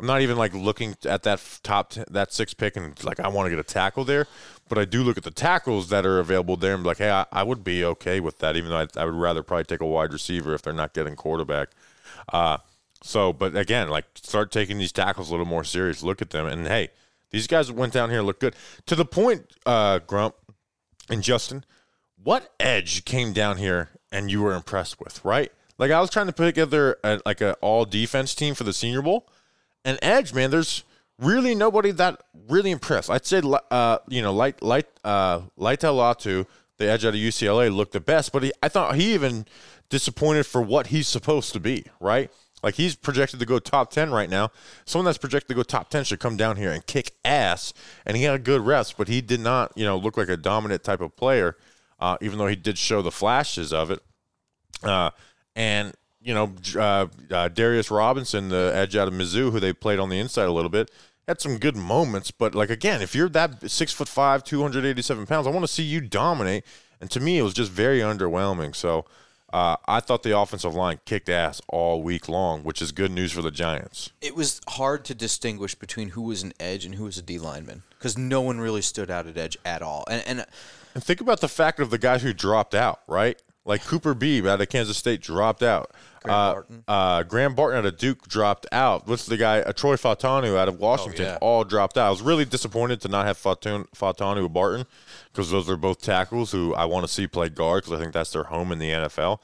[0.00, 3.26] I'm not even like looking at that top t- that six pick and like I
[3.28, 4.28] want to get a tackle there,
[4.68, 7.10] but I do look at the tackles that are available there and be like, hey,
[7.10, 9.80] I, I would be okay with that, even though I, I would rather probably take
[9.80, 11.70] a wide receiver if they're not getting quarterback.
[12.32, 12.58] Uh,
[13.02, 16.02] so, but again, like start taking these tackles a little more serious.
[16.02, 16.90] Look at them, and hey,
[17.30, 18.56] these guys went down here looked good.
[18.86, 20.34] To the point, uh, Grump
[21.08, 21.64] and Justin,
[22.22, 25.52] what edge came down here and you were impressed with, right?
[25.78, 28.72] Like I was trying to put together a, like an all defense team for the
[28.72, 29.28] Senior Bowl,
[29.84, 30.82] and edge, man, there's
[31.18, 33.10] really nobody that really impressed.
[33.10, 36.46] I'd say, uh, you know, light light uh, Laiatu Latu,
[36.78, 39.46] the edge out of UCLA, looked the best, but he, I thought he even
[39.88, 42.30] disappointed for what he's supposed to be, right?
[42.62, 44.50] Like he's projected to go top 10 right now.
[44.84, 47.72] Someone that's projected to go top 10 should come down here and kick ass.
[48.04, 50.36] And he had a good reps, but he did not, you know, look like a
[50.36, 51.56] dominant type of player,
[52.00, 54.00] uh, even though he did show the flashes of it.
[54.82, 55.10] Uh,
[55.54, 59.98] and, you know, uh, uh Darius Robinson, the edge out of Mizzou, who they played
[59.98, 60.90] on the inside a little bit,
[61.28, 62.30] had some good moments.
[62.30, 65.84] But, like, again, if you're that six foot five, 287 pounds, I want to see
[65.84, 66.64] you dominate.
[67.00, 68.74] And to me, it was just very underwhelming.
[68.74, 69.04] So,
[69.52, 73.32] uh, I thought the offensive line kicked ass all week long, which is good news
[73.32, 74.10] for the Giants.
[74.20, 77.38] It was hard to distinguish between who was an edge and who was a D
[77.38, 80.04] lineman because no one really stood out at edge at all.
[80.10, 80.46] And, and
[80.94, 83.40] and think about the fact of the guys who dropped out, right?
[83.68, 85.92] Like Cooper Beebe out of Kansas State dropped out.
[86.22, 86.84] Graham uh, Barton.
[86.88, 89.06] Uh, Graham Barton out of Duke dropped out.
[89.06, 89.60] What's the guy?
[89.60, 91.38] Uh, Troy Fautanu out of Washington oh, yeah.
[91.42, 92.06] all dropped out.
[92.06, 94.86] I was really disappointed to not have Fautanu, Fautanu or Barton
[95.30, 98.14] because those are both tackles who I want to see play guard because I think
[98.14, 99.38] that's their home in the NFL.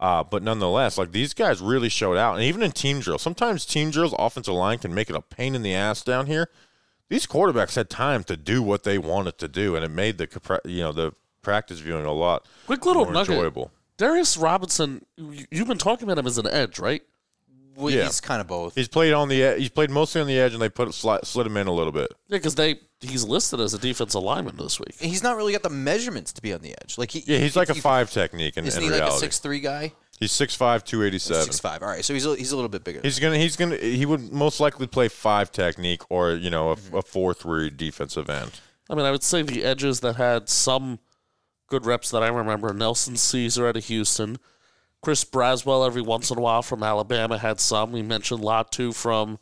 [0.00, 3.66] Uh, but nonetheless, like these guys really showed out, and even in team drills, sometimes
[3.66, 6.48] team drills, offensive line can make it a pain in the ass down here.
[7.10, 10.60] These quarterbacks had time to do what they wanted to do, and it made the
[10.64, 11.12] you know the
[11.46, 13.34] practice viewing a lot quick little more nugget.
[13.34, 13.70] enjoyable.
[13.98, 17.02] Darius Robinson, you've been talking about him as an edge, right?
[17.76, 18.04] Well, yeah.
[18.04, 18.74] he's kind of both.
[18.74, 21.46] He's played on the he's played mostly on the edge, and they put slid, slid
[21.46, 22.12] him in a little bit.
[22.26, 24.96] Yeah, because they he's listed as a defensive lineman this week.
[24.98, 26.98] He's not really got the measurements to be on the edge.
[26.98, 28.56] Like he, yeah, he's he, like a five technique.
[28.56, 29.12] In, isn't in he reality.
[29.12, 29.92] like a six three guy?
[30.18, 31.48] He's 6'5", 287.
[31.48, 31.82] 6'5".
[31.82, 33.00] All right, so he's a, he's a little bit bigger.
[33.02, 36.96] He's gonna he's gonna he would most likely play five technique or you know a,
[36.96, 38.60] a four three defensive end.
[38.88, 41.00] I mean, I would say the edges that had some
[41.66, 44.38] good reps that I remember: Nelson Ceaser out of Houston,
[45.02, 47.92] Chris Braswell every once in a while from Alabama had some.
[47.92, 49.38] We mentioned Latu from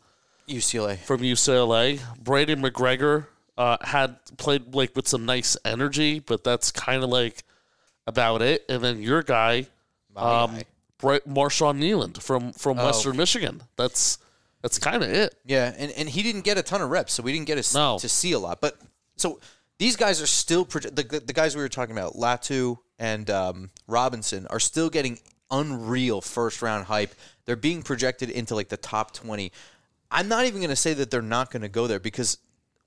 [0.47, 0.97] UCLA.
[0.99, 7.03] From UCLA, Brady McGregor uh, had played like with some nice energy, but that's kind
[7.03, 7.43] of like
[8.07, 8.63] about it.
[8.69, 9.67] And then your guy
[10.15, 10.59] um,
[11.01, 12.85] Marshawn Kneeland from from oh.
[12.85, 13.61] Western Michigan.
[13.75, 14.17] That's
[14.61, 15.35] that's kind of it.
[15.45, 17.77] Yeah, and, and he didn't get a ton of reps, so we didn't get a,
[17.77, 17.97] no.
[17.99, 18.61] to see a lot.
[18.61, 18.77] But
[19.15, 19.39] so
[19.77, 23.71] these guys are still proje- the the guys we were talking about, Latu and um,
[23.87, 25.19] Robinson, are still getting
[25.51, 27.13] unreal first round hype.
[27.45, 29.51] They're being projected into like the top twenty.
[30.11, 32.37] I'm not even going to say that they're not going to go there because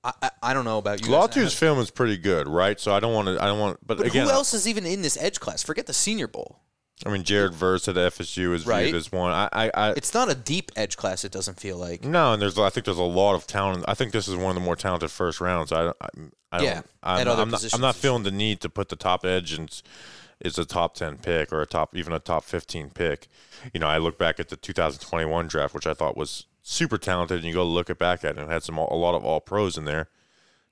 [0.03, 1.11] I, I, I, don't know about you.
[1.11, 2.79] Latu's film is pretty good, right?
[2.79, 3.43] So I don't want to.
[3.43, 3.79] I don't want.
[3.85, 5.61] But, but again, who else is even in this edge class?
[5.63, 6.59] Forget the Senior Bowl.
[7.05, 8.83] I mean, Jared Verse at FSU is right.
[8.83, 9.31] viewed as one.
[9.31, 11.23] I, I, I, it's not a deep edge class.
[11.23, 12.03] It doesn't feel like.
[12.03, 13.85] No, and there's I think there's a lot of talent.
[13.87, 15.71] I think this is one of the more talented first rounds.
[15.71, 16.07] I, I,
[16.51, 16.81] I yeah.
[17.01, 19.81] I'm, I'm, not, I'm not feeling the need to put the top edge and
[20.41, 23.27] is a top 10 pick or a top even a top 15 pick.
[23.73, 27.37] You know, I look back at the 2021 draft, which I thought was super talented,
[27.37, 29.25] and you go look it back at it, and it had some a lot of
[29.25, 30.09] all pros in there.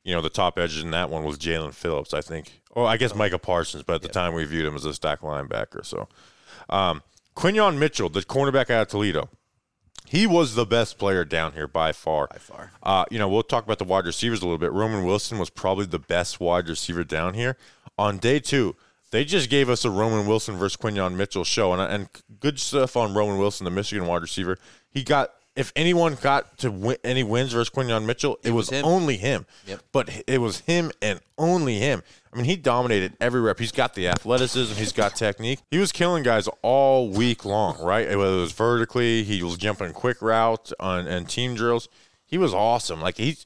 [0.03, 2.61] You know, the top edge in that one was Jaelan Phillips, I think.
[2.75, 4.13] Oh, I guess Micah Parsons, but at the yeah.
[4.13, 5.85] time we viewed him as a stack linebacker.
[5.85, 6.07] So,
[6.69, 7.03] um,
[7.35, 9.29] Quinyon Mitchell, the cornerback out of Toledo,
[10.05, 12.27] he was the best player down here by far.
[12.27, 12.71] By far.
[12.81, 14.71] Uh, you know, we'll talk about the wide receivers a little bit.
[14.71, 17.57] Roman Wilson was probably the best wide receiver down here.
[17.97, 18.75] On day two,
[19.11, 22.95] they just gave us a Roman Wilson versus Quinyon Mitchell show, and, and good stuff
[22.95, 24.57] on Roman Wilson, the Michigan wide receiver.
[24.89, 28.69] He got if anyone got to win any wins versus Quinyon Mitchell, it, it was,
[28.69, 28.85] was him.
[28.85, 29.45] only him.
[29.65, 29.81] Yep.
[29.91, 32.03] But it was him and only him.
[32.31, 33.57] I mean, he dominated every rep.
[33.57, 34.75] He's got the athleticism.
[34.75, 35.59] He's got technique.
[35.71, 38.07] He was killing guys all week long, right?
[38.07, 41.89] Whether it was vertically, he was jumping quick routes on and team drills.
[42.25, 43.01] He was awesome.
[43.01, 43.45] Like he's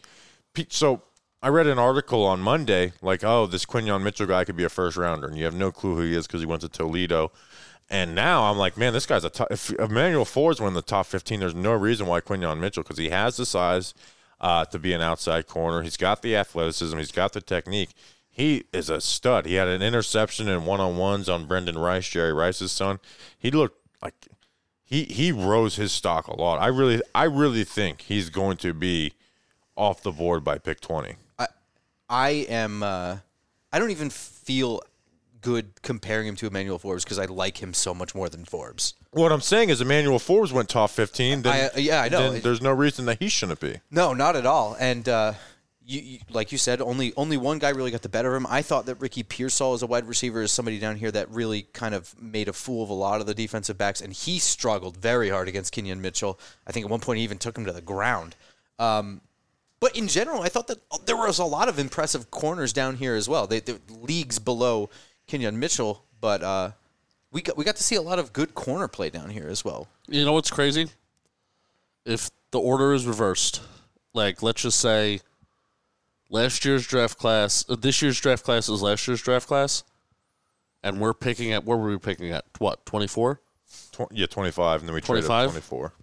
[0.67, 1.04] so
[1.43, 4.69] I read an article on Monday, like, oh, this Quinion Mitchell guy could be a
[4.69, 7.32] first rounder, and you have no clue who he is because he went to Toledo.
[7.92, 9.50] And now I'm like, man, this guy's a top.
[9.52, 12.98] If Emmanuel Forbes' one of the top 15, there's no reason why Quinyon Mitchell, because
[12.98, 13.94] he has the size
[14.40, 15.82] uh, to be an outside corner.
[15.82, 16.98] He's got the athleticism.
[16.98, 17.90] He's got the technique.
[18.30, 19.46] He is a stud.
[19.46, 23.00] He had an interception and one on ones on Brenden Rice, Jerry Rice's son.
[23.38, 24.14] He looked like
[24.82, 26.62] he he rose his stock a lot.
[26.62, 29.12] I really I really think he's going to be
[29.76, 31.16] off the board by pick 20.
[32.10, 32.84] I am.
[32.84, 33.18] Uh,
[33.74, 34.82] I don't even feel
[35.42, 38.94] good comparing him to Emmanuel Forbes because I like him so much more than Forbes.
[39.12, 41.42] What I'm saying is Emmanuel Forbes went top 15.
[41.42, 42.32] Then, I- uh, yeah, I know.
[42.32, 43.80] then there's no reason that he shouldn't be.
[43.90, 44.76] No, not at all.
[44.80, 45.34] And uh,
[45.84, 48.48] you, you, like you said, only only one guy really got the better of him.
[48.50, 51.64] I thought that Ricky Pearsall as a wide receiver is somebody down here that really
[51.74, 54.98] kind of made a fool of a lot of the defensive backs, and he struggled
[54.98, 56.40] very hard against Quinyon Mitchell.
[56.68, 58.36] I think at one point he even took him to the ground.
[58.80, 59.22] Um,
[59.80, 60.78] but in general, I thought that
[61.08, 63.48] there was a lot of impressive corners down here as well.
[63.48, 64.92] They, they leagues below
[65.32, 66.72] Quinyon Mitchell, but uh,
[67.32, 69.63] we got we got to see a lot of good corner play down here as
[69.63, 69.88] well.
[70.08, 70.88] You know what's crazy?
[72.06, 73.62] If the order is reversed,
[74.13, 75.22] like let's just say
[76.30, 79.84] last year's draft class, uh, this year's draft class is last year's draft class,
[80.84, 82.44] and we're picking at where were we picking at?
[82.58, 83.39] What twenty four?
[83.94, 85.52] Tw- yeah, 25, and then we traded 25?
[85.52, 85.94] 24.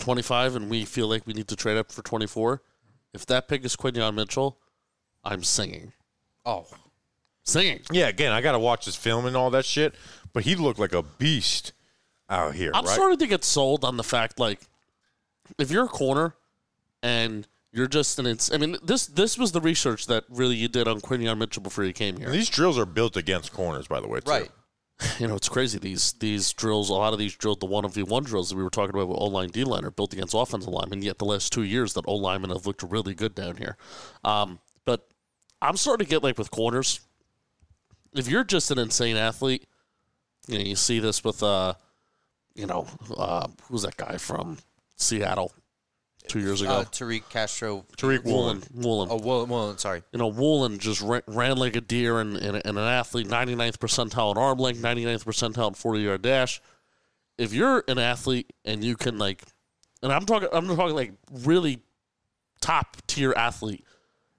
[0.00, 2.62] 25 and we feel like we need to trade up for 24
[3.12, 4.56] if that pick is Quinyon Mitchell
[5.24, 5.92] i'm singing
[6.46, 6.66] Oh,
[7.44, 9.94] singing Yeah, again, I got to watch his film and all that shit,
[10.32, 11.72] but he looked like a beast
[12.30, 12.94] out here, i'm right?
[12.94, 14.60] starting to get sold on the fact like
[15.58, 16.34] if you're a corner
[17.02, 20.66] and you're just an ins- i mean this this was the research that really you
[20.66, 23.86] did on Quinyon Mitchell before you came here And these drills are built against corners,
[23.88, 24.30] by the way, too.
[24.30, 24.50] right.
[25.18, 25.76] you know, it's crazy.
[25.78, 28.62] These these drills, a lot of these drills, the one v one drills that we
[28.62, 31.02] were talking about with O line, D line, are built against offensive linemen.
[31.02, 33.76] Yet the last two years, that O linemen have looked really good down here.
[34.22, 35.08] Um, but
[35.60, 37.00] I'm starting to get like with corners.
[38.14, 39.66] If you're just an insane athlete,
[40.46, 41.74] you know, you see this with uh,
[42.54, 44.58] you know, uh, who's that guy from
[44.96, 45.52] Seattle
[46.28, 46.70] two years ago?
[46.70, 47.84] Uh, Tariq Castro.
[47.96, 48.62] Tariq Woolen.
[48.72, 49.08] Woolen, Woolen.
[49.10, 50.02] Oh, Woolen, Woolen, sorry.
[50.12, 53.78] you know, Woolen just ran, ran like a deer and, and, and an athlete, 99th
[53.78, 56.60] percentile in arm length, 99th percentile in 40 yard dash.
[57.36, 59.42] If you're an athlete and you can like,
[60.02, 61.80] and I'm talking, I'm talking like really
[62.60, 63.84] top tier athlete,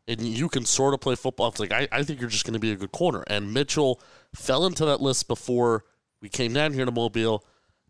[0.08, 1.50] and you can sort of play football.
[1.50, 3.24] It's like I, I think you're just going to be a good corner.
[3.28, 4.00] And Mitchell
[4.34, 5.84] fell into that list before
[6.22, 7.44] we came down here to Mobile,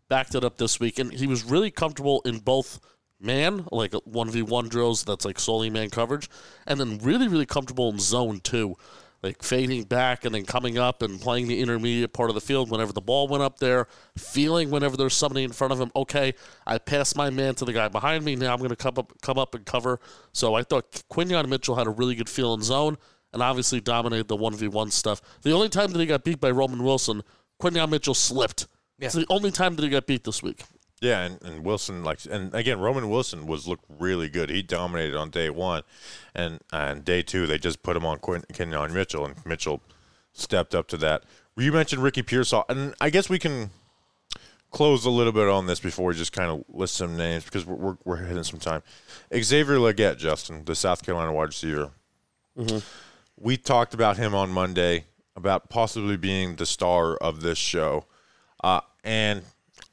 [0.08, 2.80] backed it up this week, and he was really comfortable in both
[3.20, 6.28] man, like one v one drills that's like solely man coverage,
[6.66, 8.76] and then really really comfortable in zone two,
[9.26, 12.70] like fading back and then coming up and playing the intermediate part of the field
[12.70, 15.90] whenever the ball went up there, feeling whenever there's somebody in front of him.
[15.94, 16.34] Okay,
[16.66, 18.36] I passed my man to the guy behind me.
[18.36, 20.00] Now I'm going to come up come up and cover.
[20.32, 22.96] So I thought Quinyon Mitchell had a really good feel in zone.
[23.32, 25.20] And obviously dominated the one v one stuff.
[25.42, 27.22] The only time that he got beat by Roman Wilson,
[27.60, 28.66] Quinyon Mitchell slipped.
[28.98, 30.62] It's the only time that he got beat this week.
[31.06, 34.50] Yeah, and, and Wilson like and again Roman Wilson was looked really good.
[34.50, 35.82] He dominated on day one,
[36.34, 39.82] and and day two they just put him on Quin- Quinyon Mitchell, and Mitchell
[40.32, 41.22] stepped up to that.
[41.56, 43.70] You mentioned Ricky Pearsall, and I guess we can
[44.72, 47.64] close a little bit on this before we just kind of list some names because
[47.64, 48.82] we're we're, we're hitting some time.
[49.32, 51.92] Xavier Legette, Justin, the South Carolina wide receiver.
[53.38, 55.04] We talked about him on Monday
[55.36, 58.06] about possibly being the star of this show,
[58.64, 59.42] uh, and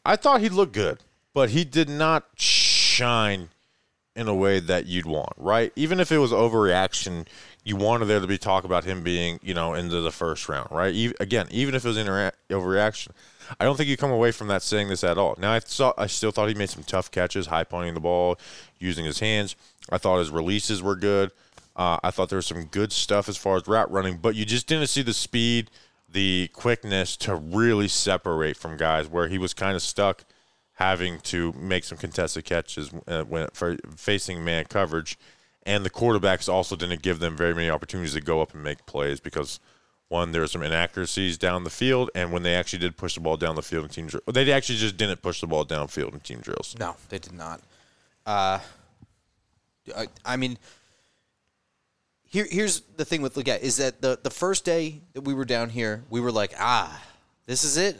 [0.05, 0.99] I thought he looked good,
[1.33, 3.49] but he did not shine
[4.15, 5.71] in a way that you'd want, right?
[5.75, 7.25] Even if it was overreaction,
[7.63, 10.69] you wanted there to be talk about him being, you know, into the first round,
[10.71, 10.93] right?
[11.19, 13.09] Again, even if it was intera- overreaction,
[13.59, 15.35] I don't think you come away from that saying this at all.
[15.39, 18.37] Now, I saw, I still thought he made some tough catches, high pointing the ball,
[18.79, 19.55] using his hands.
[19.89, 21.31] I thought his releases were good.
[21.75, 24.45] Uh, I thought there was some good stuff as far as route running, but you
[24.45, 25.71] just didn't see the speed,
[26.13, 30.23] the quickness to really separate from guys where he was kind of stuck
[30.75, 35.17] having to make some contested catches uh, when for facing man coverage,
[35.63, 38.85] and the quarterbacks also didn't give them very many opportunities to go up and make
[38.85, 39.59] plays because
[40.09, 43.21] one there were some inaccuracies down the field, and when they actually did push the
[43.21, 46.13] ball down the field in team drills, they actually just didn't push the ball downfield
[46.13, 46.75] in team drills.
[46.79, 47.61] No, they did not.
[48.25, 48.59] Uh,
[49.95, 50.57] I, I mean,
[52.33, 55.45] here here's the thing with Legette is that the the first day that we were
[55.45, 56.99] down here, we were like, ah,
[57.45, 57.95] this is it.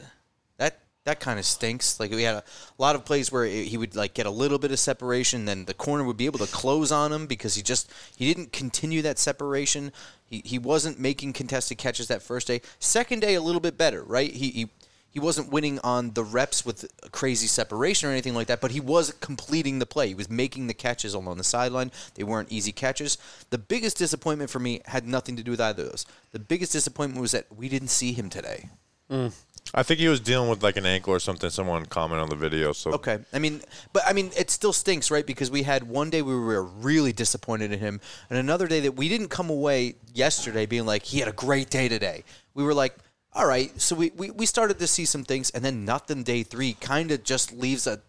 [0.58, 2.00] That that kind of stinks.
[2.00, 2.44] Like we had a
[2.76, 5.72] lot of plays where he would like get a little bit of separation, then the
[5.72, 9.20] corner would be able to close on him because he just he didn't continue that
[9.20, 9.92] separation.
[10.26, 12.60] He he wasn't making contested catches that first day.
[12.80, 14.32] Second day, a little bit better, right?
[14.32, 14.68] He he
[15.14, 18.80] he wasn't winning on the reps with crazy separation or anything like that, but he
[18.80, 20.08] was completing the play.
[20.08, 21.92] He was making the catches along the sideline.
[22.16, 23.16] They weren't easy catches.
[23.50, 26.04] The biggest disappointment for me had nothing to do with either of those.
[26.32, 28.68] The biggest disappointment was that we didn't see him today.
[29.08, 29.32] Mm.
[29.72, 31.48] I think he was dealing with like an ankle or something.
[31.48, 32.72] Someone commented on the video.
[32.72, 33.18] So Okay.
[33.32, 33.62] I mean,
[33.92, 35.24] but I mean, it still stinks, right?
[35.24, 38.00] Because we had one day we were really disappointed in him,
[38.30, 41.70] and another day that we didn't come away yesterday being like, he had a great
[41.70, 42.24] day today.
[42.52, 42.96] We were like,
[43.34, 43.78] all right.
[43.80, 47.10] So we, we, we started to see some things, and then nothing day three kind
[47.10, 48.00] of just leaves a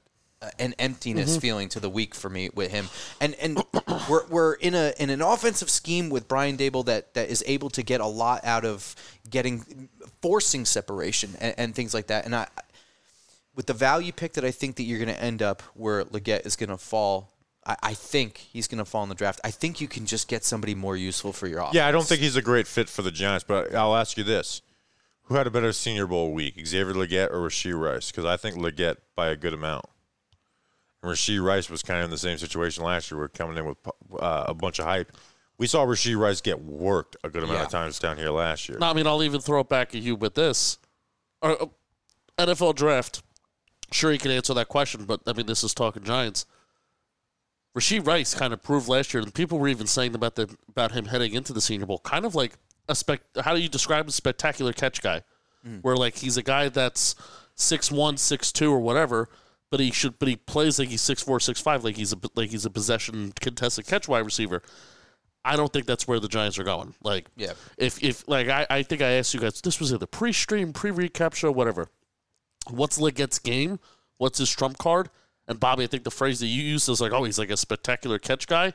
[0.59, 1.39] an emptiness mm-hmm.
[1.39, 2.87] feeling to the week for me with him.
[3.19, 3.63] And and
[4.09, 7.69] we're, we're in a in an offensive scheme with Brian Daboll that that is able
[7.71, 8.95] to get a lot out of
[9.29, 9.89] getting
[10.21, 12.25] forcing separation and, and things like that.
[12.25, 12.47] And I
[13.55, 16.45] with the value pick that I think that you're going to end up where Legette
[16.45, 17.31] is going to fall,
[17.65, 19.39] I, I think he's going to fall in the draft.
[19.43, 21.75] I think you can just get somebody more useful for your offense.
[21.75, 23.45] yeah, I don't think he's a great fit for the Giants.
[23.47, 24.61] But I'll ask you this:
[25.25, 28.11] Who had a better Senior Bowl week, Xavier Legette or Rashee Rice?
[28.11, 29.85] Because I think Legette by a good amount.
[31.01, 33.19] And Rashee Rice was kind of in the same situation last year.
[33.19, 33.77] We're coming in with
[34.19, 35.11] uh, a bunch of hype.
[35.57, 38.77] We saw Rashee Rice get worked a good amount of times down here last year.
[38.77, 40.77] No, I mean, I'll even throw it back at you with this.
[41.41, 41.67] Uh,
[42.37, 43.23] NFL draft.
[43.91, 46.45] Sure, you can answer that question, but I mean, this is talking Giants.
[47.75, 50.91] Rashee Rice kind of proved last year, and people were even saying about the about
[50.91, 52.57] him heading into the Senior Bowl, kind of like
[52.87, 53.21] a spec.
[53.43, 55.23] How do you describe a spectacular catch guy?
[55.65, 55.77] Mm-hmm.
[55.79, 57.15] Where like he's a guy that's
[57.55, 59.29] six one, six two, or whatever,
[59.71, 62.17] but he should, but he plays like he's six four, six five, like he's a
[62.35, 64.61] like he's a possession contested catch wide receiver.
[65.43, 66.95] I don't think that's where the Giants are going.
[67.03, 67.53] Like, Yeah.
[67.77, 71.35] if if like I, I think I asked you guys, this was either pre-stream, pre-recap
[71.35, 71.87] show, whatever.
[72.69, 73.79] What's Legette's game?
[74.17, 75.09] What's his trump card?
[75.47, 77.57] And Bobby, I think the phrase that you used is like, oh, he's like a
[77.57, 78.73] spectacular catch guy.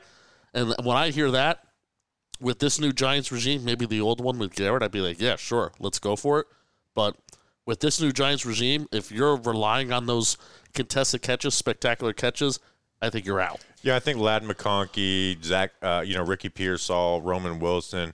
[0.53, 1.61] And when I hear that
[2.41, 5.35] with this new Giants regime, maybe the old one with Garrett, I'd be like, yeah,
[5.35, 6.47] sure, let's go for it.
[6.95, 7.15] But
[7.65, 10.37] with this new Giants regime, if you're relying on those
[10.73, 12.59] contested catches, spectacular catches,
[13.01, 13.61] I think you're out.
[13.83, 18.13] Yeah, I think Ladd McConkey, Zach, uh, you know, Ricky Pearsall, Roman Wilson,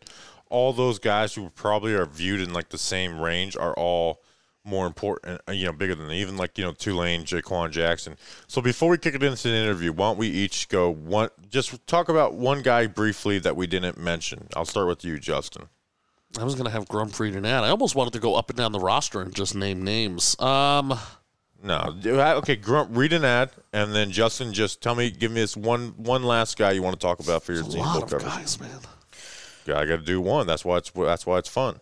[0.49, 4.21] all those guys who probably are viewed in like the same range are all
[4.68, 8.18] more important, uh, you know, bigger than even like you know Tulane, Jha'Quan Jackson.
[8.47, 11.30] So before we kick it into the interview, why don't we each go one?
[11.49, 14.47] Just talk about one guy briefly that we didn't mention.
[14.55, 15.70] I'll start with you, Justin.
[16.39, 17.63] I was gonna have Grumfried and Ad.
[17.63, 20.39] I almost wanted to go up and down the roster and just name names.
[20.39, 20.93] Um,
[21.63, 22.55] No, okay.
[22.55, 26.24] Grump, read an ad, and then Justin, just tell me, give me this one one
[26.24, 28.32] last guy you want to talk about for your a team lot bowl of coverage.
[28.32, 28.80] guys, man.
[29.65, 30.45] Yeah, I got to do one.
[30.45, 31.80] That's why it's that's why it's fun.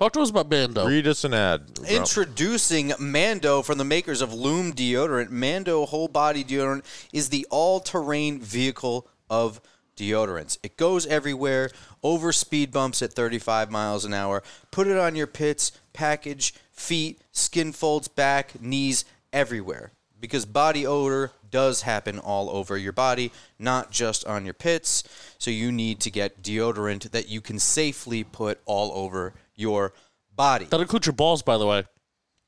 [0.00, 0.86] Talk to us about Mando.
[0.86, 1.74] Read us an ad.
[1.74, 1.90] Grump.
[1.90, 5.28] Introducing Mando from the makers of Lume deodorant.
[5.28, 9.60] Mando whole body deodorant is the all-terrain vehicle of
[9.98, 10.56] deodorants.
[10.62, 11.68] It goes everywhere,
[12.02, 14.42] over speed bumps at 35 miles an hour.
[14.70, 19.92] Put it on your pits, package, feet, skin folds, back, knees, everywhere.
[20.18, 25.04] Because body odor does happen all over your body, not just on your pits.
[25.36, 29.92] So you need to get deodorant that you can safely put all over your
[30.34, 30.64] body.
[30.66, 31.84] That includes your balls, by the way.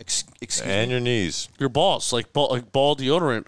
[0.01, 0.93] Ex- excuse and me.
[0.93, 1.49] your knees.
[1.59, 3.47] Your balls, like ball, like ball deodorant.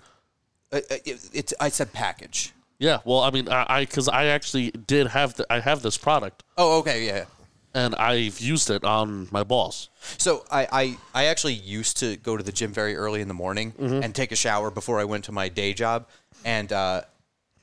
[0.73, 2.53] Uh, uh, it, it's I said package.
[2.79, 2.99] Yeah.
[3.05, 6.79] Well, I mean, I because I, actually did have the, I have this product Oh,
[6.81, 7.25] okay, yeah.
[7.73, 9.89] and I've used it on my balls.
[10.19, 13.35] So I, I, I actually used to go to the gym very early in the
[13.35, 16.07] morning and take a shower before I went to my day job.
[16.45, 17.03] And uh,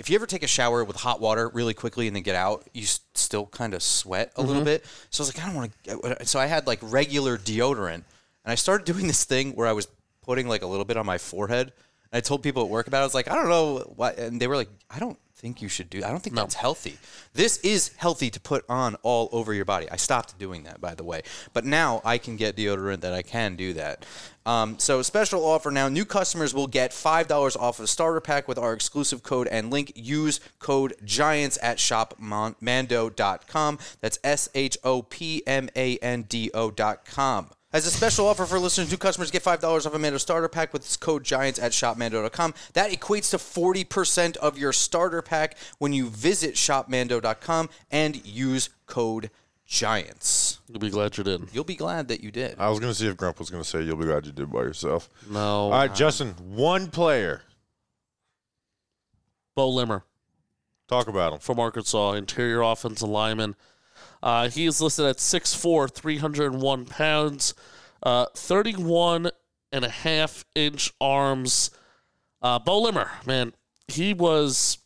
[0.02, 2.68] if you ever take a shower with hot water really quickly and then get out,
[2.74, 4.66] you s- still kind of sweat a little mm-hmm.
[4.66, 4.86] bit.
[5.12, 5.92] So I was like, I don't want to.
[5.92, 8.06] Uh, uh, so I had like regular deodorant, and
[8.46, 9.88] I started doing this thing where I was
[10.24, 11.72] putting like a little bit on my forehead.
[12.12, 13.02] And I told people at work about it.
[13.02, 15.68] I was like, I don't know why, and they were like, I don't think you
[15.68, 16.04] should do.
[16.04, 16.98] I don't think that's healthy.
[17.34, 19.90] This is healthy to put on all over your body.
[19.90, 23.24] I stopped doing that, by the way, but now I can get deodorant that I
[23.24, 24.06] can do that.
[24.46, 28.48] Um, so special offer now: new customers will get five dollars off a starter pack
[28.48, 29.92] with our exclusive code and link.
[29.96, 33.80] Use code Giants at shopmando.com.
[34.00, 37.50] That's S H O P M A N D O dot com.
[37.74, 40.74] As a special offer for listeners, new customers get $5 off a Mando starter pack
[40.74, 42.54] with this code GIANTS at shopmando.com.
[42.74, 49.30] That equates to 40% of your starter pack when you visit shopmando.com and use code
[49.66, 50.60] GIANTS.
[50.68, 51.48] You'll be glad you did.
[51.54, 52.56] You'll be glad that you did.
[52.60, 54.34] I was going to see if Grump was going to say you'll be glad you
[54.34, 55.10] did by yourself.
[55.30, 55.40] No.
[55.40, 57.42] All right, Justin, one player.
[59.56, 60.04] Beaux Limmer
[60.90, 61.40] Talk about him.
[61.40, 63.56] from Arkansas, interior offensive lineman.
[64.24, 67.54] Uh, he is listed at 6'4", 301 pounds,
[68.04, 69.32] uh, 31
[69.72, 71.72] and a half inch arms.
[72.42, 73.54] Uh, Beaux Limmer, man,
[73.88, 74.80] he was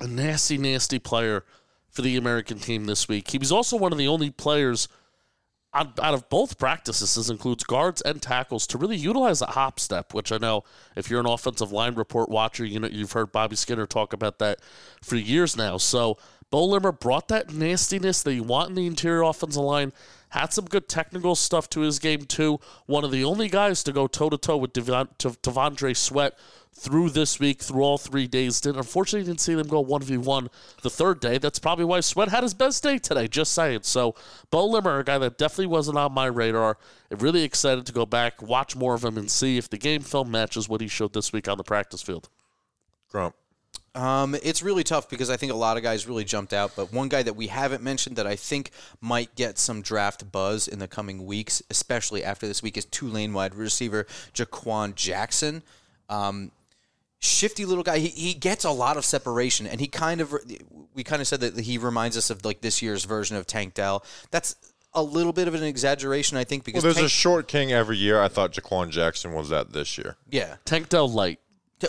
[0.00, 1.44] a nasty, nasty player
[1.88, 3.30] for the American team this week.
[3.30, 4.88] He was also one of the only players
[5.74, 9.80] on, out of both practices, this includes guards and tackles, to really utilize the hop
[9.80, 10.62] step, which I know
[10.96, 14.38] if you're an offensive line report watcher, you know you've heard Bobby Skinner talk about
[14.38, 14.60] that
[15.02, 15.76] for years now.
[15.76, 16.16] So
[16.54, 19.92] Beaux Limmer brought that nastiness that you want in the interior offensive line.
[20.28, 22.60] Had some good technical stuff to his game too.
[22.86, 26.38] One of the only guys to go toe to toe with T'Vondre Sweat
[26.72, 28.60] through this week, through all three days.
[28.60, 30.48] Didn't, unfortunately didn't see them go one v one
[30.82, 31.38] the third day.
[31.38, 33.26] That's probably why Sweat had his best day today.
[33.26, 33.80] Just saying.
[33.82, 34.14] So
[34.52, 36.78] Beaux Limmer, a guy that definitely wasn't on my radar.
[37.10, 40.02] I'm really excited to go back, watch more of him, and see if the game
[40.02, 42.28] film matches what he showed this week on the practice field.
[43.10, 43.34] Grump.
[43.94, 46.92] Um, it's really tough because I think a lot of guys really jumped out, but
[46.92, 48.70] one guy that we haven't mentioned that I think
[49.00, 53.32] might get some draft buzz in the coming weeks, especially after this week, is Tulane
[53.32, 55.62] wide receiver Jha'Quan Jackson.
[56.08, 56.50] Um,
[57.20, 57.98] shifty little guy.
[57.98, 60.34] He, he gets a lot of separation, and he kind of
[60.94, 63.74] we kind of said that he reminds us of like this year's version of Tank
[63.74, 64.04] Dell.
[64.32, 64.56] That's
[64.92, 67.72] a little bit of an exaggeration, I think, because Well, there's Tank, a short king
[67.72, 68.20] every year.
[68.20, 70.16] I thought Jha'Quan Jackson was that this year.
[70.30, 70.56] yeah.
[70.64, 71.40] Tank Dell light.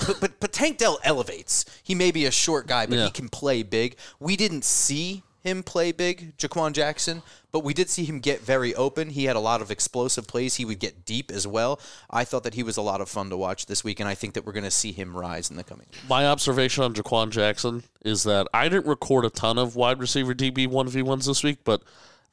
[0.08, 1.66] But, but but Tank Dell elevates.
[1.84, 3.06] He may be a short guy, but Yeah.
[3.06, 3.98] he can play big.
[4.20, 7.22] We didn't see him play big, Jha'Quan Jackson,
[7.52, 9.12] but we did see him get very open.
[9.12, 10.56] He had a lot of explosive plays.
[10.56, 11.80] He would get deep as well.
[12.10, 14.16] I thought that he was a lot of fun to watch this week, and I
[14.16, 15.86] think that we're going to see him rise in the coming.
[16.10, 20.34] My observation on Jha'Quan Jackson is that I didn't record a ton of wide receiver
[20.34, 21.84] DB 1v1s this week, but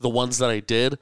[0.00, 0.98] the ones that I did,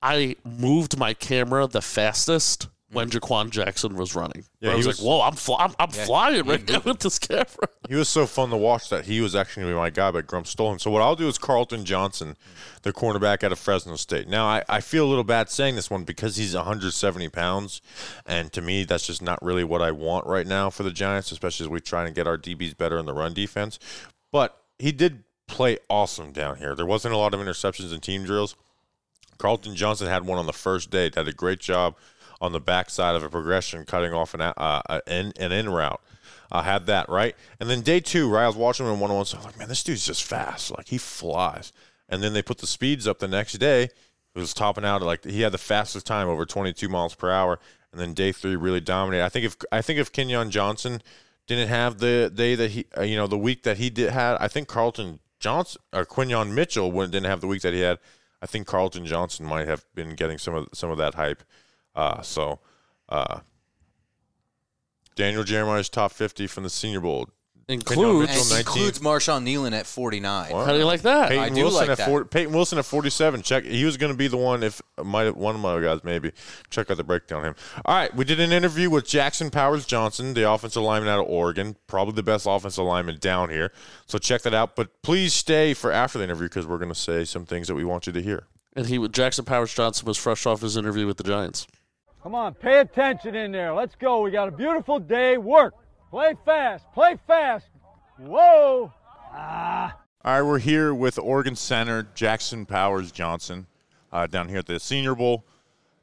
[0.00, 4.44] I moved my camera the fastest when Jha'Quan Jackson was running.
[4.60, 6.98] Yeah, I he was, was- like, whoa, I'm, fly- I'm, I'm flying right now with
[6.98, 7.46] this camera.
[7.88, 10.10] He was so fun to watch that he was actually going to be my guy,
[10.10, 10.78] but Grump stole him.
[10.78, 12.36] So what I'll do is Carlton Johnson,
[12.82, 14.28] the cornerback out of Fresno State.
[14.28, 17.80] Now I, I feel a little bad saying this one because he's 170 pounds,
[18.26, 21.30] and to me that's just not really what I want right now for the Giants,
[21.32, 23.78] especially as we try and get our DBs better in the run defense.
[24.32, 26.74] But he did play awesome down here.
[26.74, 28.56] There wasn't a lot of interceptions in team drills.
[29.38, 31.08] Carlton Johnson had one on the first day.
[31.08, 31.96] Did a great job
[32.40, 36.00] on the backside of a progression, cutting off an uh, an, an in route.
[36.52, 38.44] I had that right, and then day two, right?
[38.44, 39.26] I was watching him in one on one.
[39.26, 40.70] So I was like, man, this dude's just fast.
[40.76, 41.72] Like he flies.
[42.08, 43.84] And then they put the speeds up the next day.
[43.84, 43.92] It
[44.38, 47.58] was topping out like he had the fastest time over 22 miles per hour.
[47.92, 49.24] And then day three really dominated.
[49.24, 51.02] I think if I think if Kenyon Johnson
[51.46, 54.36] didn't have the day that he, uh, you know, the week that he did had,
[54.40, 57.98] I think Carlton Johnson or Quinyon Mitchell wouldn't didn't have the week that he had.
[58.42, 61.42] I think Carlton Johnson might have been getting some of some of that hype.
[61.94, 62.60] Uh, so,
[63.08, 63.40] uh,
[65.16, 67.28] Daniel Jeremiah's top 50 from the Senior Bowl.
[67.70, 68.30] Includes.
[68.30, 70.52] And Mitchell, includes Marshawn Kneeland at 49.
[70.52, 70.66] What?
[70.66, 71.28] How do you like that?
[71.28, 72.08] Peyton do Wilson like at that.
[72.08, 73.42] four, Peyton Wilson at 47.
[73.42, 73.64] Check.
[73.64, 76.32] He was going to be the one if might one of my guys maybe.
[76.68, 77.54] Check out the breakdown on him.
[77.84, 81.28] All right, we did an interview with Jackson Powers Johnson, the offensive lineman out of
[81.28, 83.72] Oregon, probably the best offensive lineman down here.
[84.06, 84.74] So check that out.
[84.74, 87.76] But please stay for after the interview because we're going to say some things that
[87.76, 88.48] we want you to hear.
[88.74, 91.68] And he, Jackson Powers Johnson, was fresh off his interview with the Giants.
[92.22, 93.72] Come on, pay attention in there.
[93.72, 94.20] Let's go.
[94.20, 95.38] We got a beautiful day.
[95.38, 95.74] Work.
[96.10, 96.84] Play fast.
[96.92, 97.66] Play fast.
[98.18, 98.92] Whoa.
[99.32, 99.96] Ah.
[100.22, 103.66] All right, we're here with Oregon Center Jackson Powers Johnson
[104.12, 105.46] uh, down here at the Senior Bowl.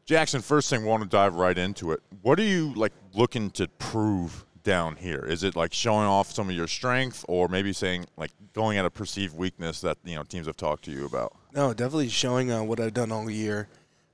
[0.05, 2.01] Jackson, first thing, we want to dive right into it.
[2.24, 5.20] What are you like looking to prove down here?
[5.20, 8.86] Is it like showing off some of your strength, or maybe saying like going at
[8.86, 11.36] a perceived weakness that you know teams have talked to you about?
[11.53, 13.68] No, definitely showing uh, what I've done all year,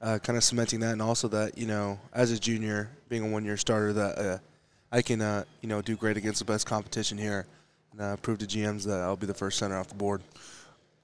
[0.03, 3.27] uh, kind of cementing that, and also that you know, as a junior, being a
[3.27, 4.37] one-year starter, that uh,
[4.91, 7.47] I can uh, you know do great against the best competition here,
[7.93, 10.21] and uh, prove to GMs that I'll be the first center off the board.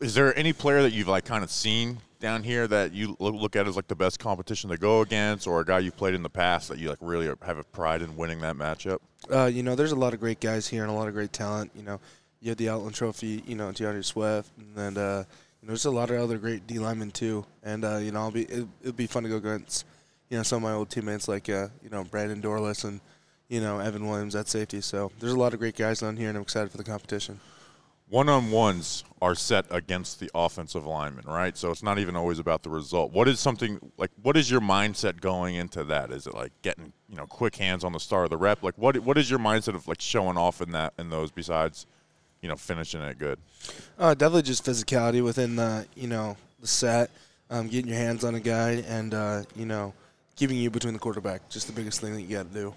[0.02, 3.56] Is there any player that you've like kind of seen down here that you look
[3.56, 6.22] at as like the best competition to go against, or a guy you've played in
[6.22, 9.00] the past that you like really have a pride in winning that matchup?
[9.32, 11.32] Uh, you know, there's a lot of great guys here and a lot of great
[11.32, 11.72] talent.
[11.74, 12.00] You know,
[12.42, 14.46] you have the Outland Trophy, you know, T'Vondre Sweat,
[14.76, 15.24] and uh,
[15.62, 17.46] you know, there's a lot of other great D linemen too.
[17.64, 19.86] And uh, you know, I'll be it, it'll be fun to go against,
[20.30, 23.02] you know, some of my old teammates like uh, you know Brandon Dorlus and
[23.50, 24.82] you know Evan Williams at safety.
[24.82, 27.40] So there's a lot of great guys down here, and I'm excited for the competition.
[28.08, 31.56] one on ones are set against the offensive lineman, right?
[31.58, 33.12] So it's not even always about the result.
[33.12, 34.12] What is something like?
[34.22, 36.12] What is your mindset going into that?
[36.12, 38.64] Is it like getting you know quick hands on the start of the rep?
[38.64, 41.86] Like what what is your mindset of like showing off in that in those besides
[42.42, 43.40] you know finishing it good?
[43.98, 47.10] Uh, definitely just physicality within the you know the set,
[47.50, 49.94] um, getting your hands on a guy, and uh, you know
[50.36, 51.48] keeping you between the quarterback.
[51.50, 52.74] Just the biggest thing that you got to do.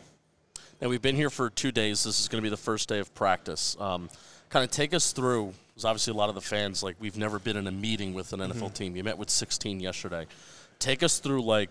[0.81, 2.03] Now we've been here for two days.
[2.03, 3.77] This is going to be the first day of practice.
[3.79, 4.09] Um,
[4.51, 7.39] kind of take us through, because obviously a lot of the fans like we've never
[7.39, 8.97] been in a meeting with an NFL team.
[8.97, 10.27] You met with 16 yesterday.
[10.81, 11.71] Take us through like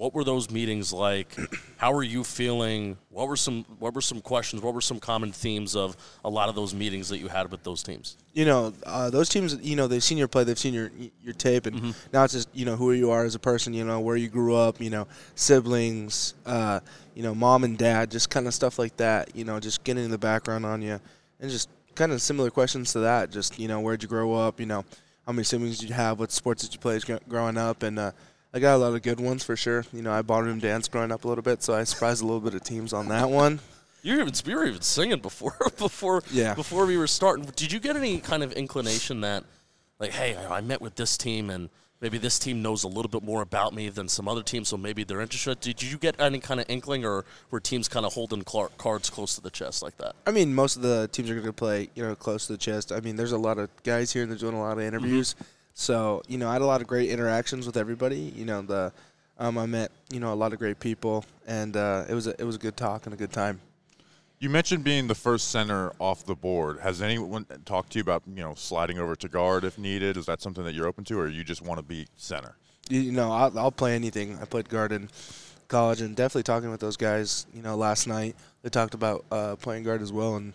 [0.00, 1.36] What were those meetings like?
[1.76, 2.96] How were you feeling?
[3.10, 4.62] What were some What were some questions?
[4.62, 5.94] What were some common themes of
[6.24, 8.16] a lot of those meetings that you had with those teams?
[8.32, 10.90] you know, uh, those teams, you know, they've seen your play, they've seen your
[11.22, 13.84] your tape, and now it's just you know who you are as a person, you
[13.84, 16.80] know, where you grew up, you know, siblings, uh,
[17.14, 20.08] you know, mom and dad, just kind of stuff like that, you know, just getting
[20.08, 20.98] the background on you,
[21.40, 24.60] and just kind of similar questions to that, just you know, where'd you grow up,
[24.60, 24.82] you know,
[25.26, 26.98] how many siblings did you have, what sports did you play
[27.28, 28.12] growing up, and uh,
[28.52, 29.84] I got a lot of good ones for sure.
[29.92, 32.40] You know, I ballroom dance growing up a little bit, so I surprised a little
[32.40, 33.60] bit of teams on that one.
[34.02, 36.54] You were even you were even singing before before Yeah.
[36.54, 37.44] before we were starting.
[37.54, 39.44] Did you get any kind of inclination that,
[39.98, 41.68] like, hey, I met with this team and
[42.00, 44.76] maybe this team knows a little bit more about me than some other teams, so
[44.76, 45.60] maybe they're interested.
[45.60, 49.34] Did you get any kind of inkling, or were teams kind of holding cards close
[49.34, 50.16] to the chest like that?
[50.26, 52.58] I mean, most of the teams are going to play, you know, close to the
[52.58, 52.90] chest.
[52.90, 54.88] I mean, there's a lot of guys here and they're doing a lot of mm-hmm.
[54.88, 55.34] interviews.
[55.80, 58.18] So, you know, I had a lot of great interactions with everybody.
[58.36, 58.92] You know, the
[59.38, 62.38] um, I met, you know, a lot of great people, and uh, it was a,
[62.38, 63.62] it was a good talk and a good time.
[64.40, 66.80] You mentioned being the first center off the board.
[66.80, 70.18] Has anyone talked to you about you know sliding over to guard if needed?
[70.18, 72.56] Is that something that you're open to, or you just want to be center?
[72.90, 74.38] You, know, I'll, I'll play anything.
[74.38, 75.08] I played guard in
[75.68, 77.46] college, and definitely talking with those guys.
[77.54, 80.52] You know, last night they talked about uh, playing guard as well, and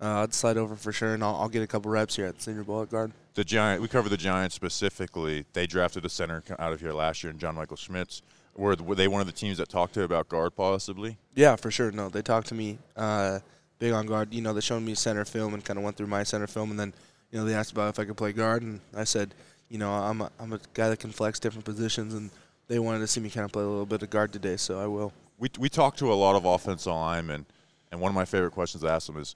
[0.00, 2.40] uh, I'd slide over for sure, and I'll, I'll get a couple reps here at
[2.40, 3.12] Senior Bowl at guard.
[3.34, 3.80] The Giant.
[3.80, 5.46] We covered the Giants specifically.
[5.52, 8.22] They drafted a center out of here last year, and John Michael Schmitz.
[8.54, 11.16] Were, were they one of the teams that talked to you about guard possibly?
[11.34, 11.90] Yeah, for sure.
[11.90, 13.38] No, they talked to me uh,
[13.78, 14.34] big on guard.
[14.34, 16.70] You know, they showed me center film and kind of went through my center film,
[16.70, 16.92] and then
[17.30, 19.34] you know they asked about if I could play guard, and I said,
[19.70, 22.30] you know, I'm a, I'm a guy that can flex different positions, and
[22.68, 24.78] they wanted to see me kind of play a little bit of guard today, so
[24.78, 25.12] I will.
[25.38, 27.46] We we talked to a lot of offensive linemen,
[27.90, 29.34] and one of my favorite questions to ask them is,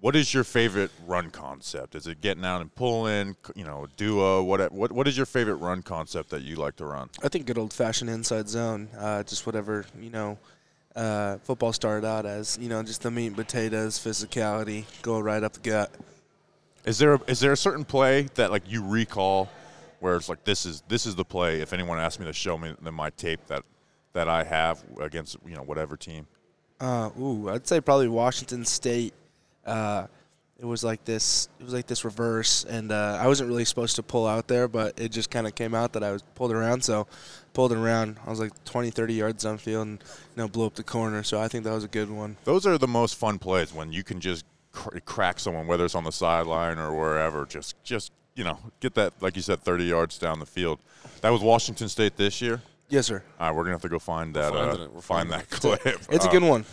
[0.00, 1.94] "What is your favorite run concept?
[1.94, 3.36] Is it getting out and pulling?
[3.54, 4.42] You know, duo?
[4.42, 7.46] What what what is your favorite run concept that you like to run?" I think
[7.46, 10.38] good old fashioned inside zone, uh, just whatever you know.
[10.94, 15.42] Uh, football started out as you know just the meat and potatoes, physicality, go right
[15.42, 15.90] up the gut.
[16.84, 19.48] Is there a, is there a certain play that like you recall
[19.98, 21.60] where it's like this is this is the play?
[21.60, 23.64] If anyone asked me to show me the, my tape that
[24.12, 26.28] that I have against you know whatever team,
[26.78, 29.14] Uh, ooh, I'd say probably Washington State.
[29.66, 30.06] Uh,
[30.58, 31.48] it was like this.
[31.58, 34.68] It was like this reverse, and uh, I wasn't really supposed to pull out there,
[34.68, 36.82] but it just kind of came out that I was pulled around.
[36.84, 37.06] So,
[37.54, 38.18] pulled it around.
[38.24, 41.22] I was like 20, 30 yards downfield, and you know, blew up the corner.
[41.24, 42.36] So I think that was a good one.
[42.44, 45.96] those are the most fun plays when you can just cr- crack someone, whether it's
[45.96, 47.44] on the sideline or wherever.
[47.46, 50.78] Just just you know get that like you said, thirty yards down the field.
[51.20, 52.62] That was Washington State this year.
[52.88, 53.24] Yes, sir.
[53.40, 54.52] All right, we're gonna have to go find that.
[54.52, 54.92] finding uh, it.
[54.92, 55.80] We're find finding that clip.
[56.10, 56.64] It's a Uh, good one.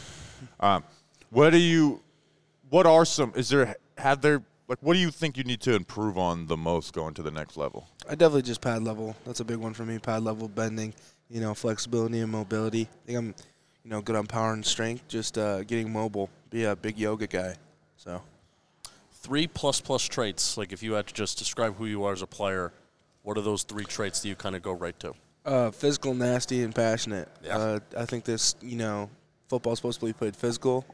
[1.32, 2.02] What do you?
[2.72, 3.34] What are some?
[3.36, 3.76] Is there?
[3.98, 4.42] Have there?
[4.70, 7.30] Like, what do you think you need to improve on the most going to the
[7.30, 7.90] next level?
[8.08, 9.14] I definitely just pad level.
[9.26, 10.00] That's a big one for me.
[10.00, 10.94] Pad level bending,
[11.30, 12.84] you know, flexibility and mobility.
[12.84, 13.36] I think I'm,
[13.84, 15.06] you know, good on power and strength.
[15.10, 16.30] Just uh, getting mobile.
[16.50, 17.56] Be a big yoga guy.
[17.98, 18.22] So
[19.12, 20.58] Three plus plus traits.
[20.58, 22.72] Like if you had to just describe who you are as a player,
[23.24, 25.14] what are those three traits that you kind of go right to?
[25.46, 27.28] uh, physical, nasty, and passionate.
[27.44, 27.58] Yeah.
[27.58, 29.10] Uh, I think this, you know,
[29.50, 30.86] football's supposed to be played physical,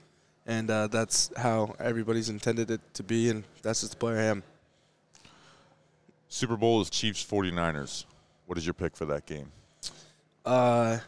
[0.47, 4.23] and uh, that's how everybody's intended it to be, and that's just the player I
[4.23, 4.43] am.
[6.29, 8.05] Super Bowl is Chiefs 49ers.
[8.45, 9.51] What is your pick for that game?
[10.45, 10.99] Uh,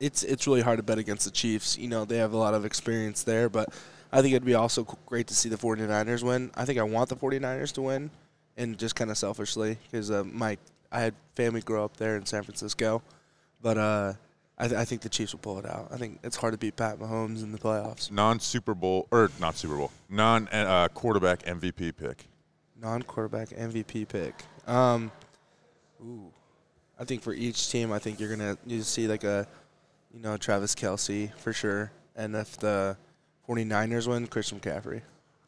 [0.00, 1.78] it's it's really hard to bet against the Chiefs.
[1.78, 3.72] You know, they have a lot of experience there, but
[4.12, 6.50] I think it'd be also great to see the 49ers win.
[6.56, 8.10] I think I want the 49ers to win,
[8.56, 10.58] and just kind of selfishly because uh, my
[10.90, 13.02] I had family grow up there in San Francisco,
[13.62, 14.12] but uh,
[14.58, 15.88] I, th- I think the Chiefs will pull it out.
[15.92, 18.10] I think it's hard to beat Pat Mahomes in the playoffs.
[18.10, 22.26] Non Super Bowl or not Super Bowl, non uh, quarterback MVP pick.
[22.80, 24.34] Non-quarterback MVP pick.
[24.68, 25.10] Um,
[26.00, 26.30] ooh,
[26.98, 29.48] I think for each team, I think you're gonna you see like a,
[30.14, 32.96] you know, Travis Kelce for sure, and if the
[33.48, 35.02] 49ers win, Christian McCaffrey.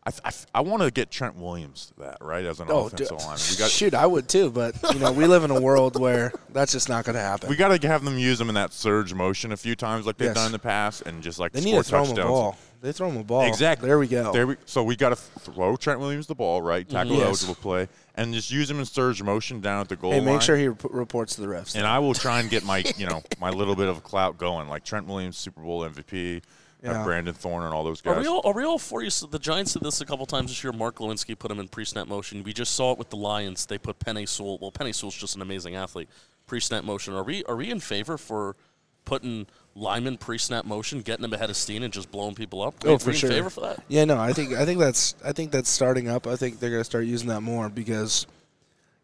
[0.07, 3.19] I, I, I want to get Trent Williams that right as an Oh, offensive dude.
[3.19, 3.39] lineman.
[3.51, 6.33] We got Shoot, I would too, but you know, we live in a world where
[6.55, 7.51] that's just not going to happen.
[7.51, 10.17] we got to have them use them in that surge motion a few times like
[10.17, 10.37] they've Yes.
[10.37, 12.57] done in the past, and just like they score need to throw him a ball.
[12.83, 13.43] They throw him a ball.
[13.43, 13.89] Exactly.
[13.89, 14.33] There we go.
[14.33, 16.89] There we, so we got to throw Trent Williams the ball, right?
[16.89, 17.27] Tackle Yes.
[17.27, 20.27] eligible play, and just use him in surge motion down at the goal hey, line.
[20.37, 21.75] make sure he rep- reports to the refs.
[21.77, 24.69] and I will try and get my, you know, my little bit of clout going,
[24.71, 26.41] like Trent Williams, Super Bowl MVP,
[26.89, 28.23] have Brandon Thorne, and all those Are guys.
[28.23, 29.11] we all are we all for you?
[29.11, 30.73] So the Giants did this a couple times this year.
[30.73, 32.43] Mark Lewinsky put him in pre-snap motion.
[32.43, 33.67] We just saw it with the Lions.
[33.67, 34.59] They put Penei Sewell.
[34.59, 36.09] Well, Penei Sewell's just an amazing athlete.
[36.47, 37.15] Pre-snap motion.
[37.15, 38.57] Are we are we in favor for
[39.05, 42.75] putting Lyman pre-snap motion, getting him ahead of Steen, and just blowing people up?
[42.85, 43.31] Oh, we, for we sure.
[43.31, 43.83] favor for that?
[43.89, 46.27] Yeah, no, I think I think that's I think that's starting up.
[46.27, 48.27] I think they're gonna start using that more because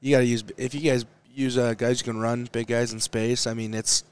[0.00, 1.04] you got to use if you guys
[1.34, 3.46] use uh, guys who can run, big guys in space.
[3.46, 4.04] I mean, it's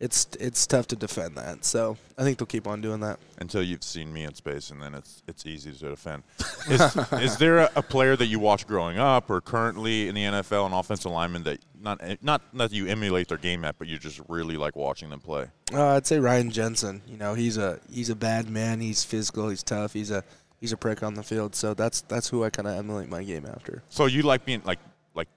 [0.00, 1.64] it's it's tough to defend that.
[1.64, 3.18] So I think they'll keep on doing that.
[3.38, 6.22] until you've seen me in space, and then it's it's easy to defend.
[6.68, 10.22] Is, is there a, a player that you watch growing up or currently in the
[10.22, 13.98] NFL, an offensive lineman that not not that you emulate their game at, but you
[13.98, 15.46] just really like watching them play?
[15.72, 17.02] Uh, I'd say Ryan Jensen.
[17.08, 18.80] You know, he's a he's a bad man.
[18.80, 19.48] He's physical.
[19.48, 19.94] He's tough.
[19.94, 20.22] He's a
[20.60, 21.54] he's a prick on the field.
[21.54, 23.82] So that's that's who I kind of emulate my game after.
[23.88, 24.78] So you like being like
[25.14, 25.28] like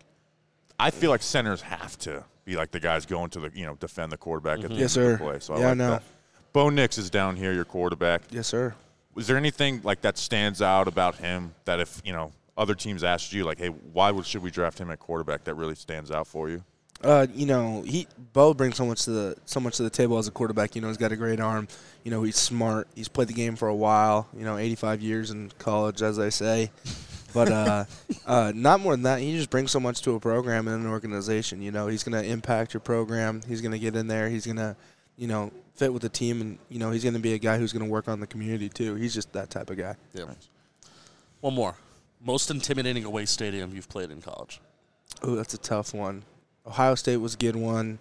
[0.80, 3.76] I feel like centers have to be like the guys going to the you know
[3.76, 5.40] defend the quarterback at the Yes, end of the play.
[5.40, 5.90] So I Yeah, I like know.
[5.92, 6.04] that.
[6.54, 8.24] Bo Nix is down here, your quarterback.
[8.30, 8.74] Yes, sir.
[9.14, 13.04] Was there anything like that stands out about him that if you know other teams
[13.04, 15.44] asked you like, hey, why would, should we draft him at quarterback?
[15.46, 16.64] That really stands out for you.
[17.04, 20.18] Uh, you know, he Bo brings so much to the so much to the table
[20.18, 20.76] as a quarterback.
[20.76, 21.68] You know, he's got a great arm.
[22.04, 22.88] You know, he's smart.
[22.96, 24.28] He's played the game for a while.
[24.38, 26.70] You know, 85 years in college, as I say.
[27.34, 27.86] But uh,
[28.26, 29.20] uh, not more than that.
[29.20, 31.62] He just brings so much to a program and an organization.
[31.62, 33.42] You know, he's going to impact your program.
[33.48, 34.30] He's going to get in there.
[34.30, 34.76] He's going to,
[35.18, 37.58] you know, fit with the team, and you know, he's going to be a guy
[37.58, 38.96] who's going to work on the community too.
[38.96, 39.96] He's just that type of guy.
[40.14, 40.26] Yeah.
[41.40, 41.76] One more.
[42.24, 44.62] Most intimidating away stadium you've played in college.
[45.24, 46.24] Oh, that's a tough one.
[46.66, 48.00] Ohio State was a good one.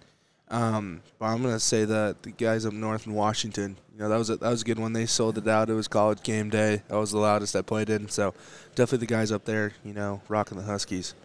[0.51, 4.17] Um, but I'm gonna say that the guys up north in Washington, you know, that
[4.17, 4.91] was a, that was a good one.
[4.91, 5.69] They sold it out.
[5.69, 6.81] It was college game day.
[6.89, 8.09] That was the loudest I played in.
[8.09, 8.33] So
[8.75, 11.15] definitely the guys up there, you know, rocking the Huskies.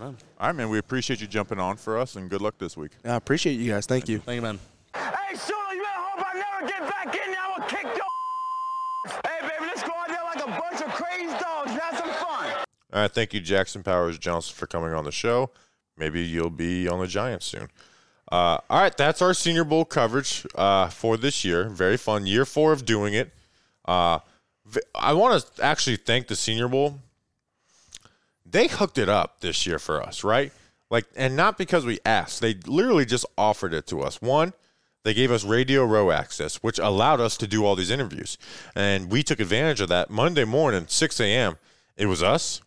[0.00, 0.70] All right, man.
[0.70, 2.92] We appreciate you jumping on for us, and good luck this week.
[3.04, 3.84] I appreciate you guys.
[3.84, 4.18] Thank you.
[4.20, 4.58] Thank you, man.
[4.94, 7.40] Hey, Shula, you better hope I never get back in there.
[7.40, 11.26] I will kick your Hey, baby, let's go out there like a bunch of crazy
[11.38, 12.64] dogs and have some fun.
[12.94, 15.50] All right, thank you, Jackson Powers Johnson, for coming on the show.
[15.98, 17.68] Maybe you'll be on the Giants soon.
[18.34, 21.68] Uh, all right, that's our Senior Bowl coverage uh, for this year.
[21.68, 23.32] Very fun year four of doing it.
[23.84, 24.18] Uh,
[24.92, 26.98] I want to actually thank the Senior Bowl.
[28.44, 30.50] They hooked it up this year for us, right?
[30.90, 32.40] Like, and not because we asked.
[32.40, 34.20] They literally just offered it to us.
[34.20, 34.52] One,
[35.04, 38.36] they gave us Radio Row access, which allowed us to do all these interviews,
[38.74, 40.10] and we took advantage of that.
[40.10, 41.56] Monday morning, 6 a.m.
[41.96, 42.62] It was us,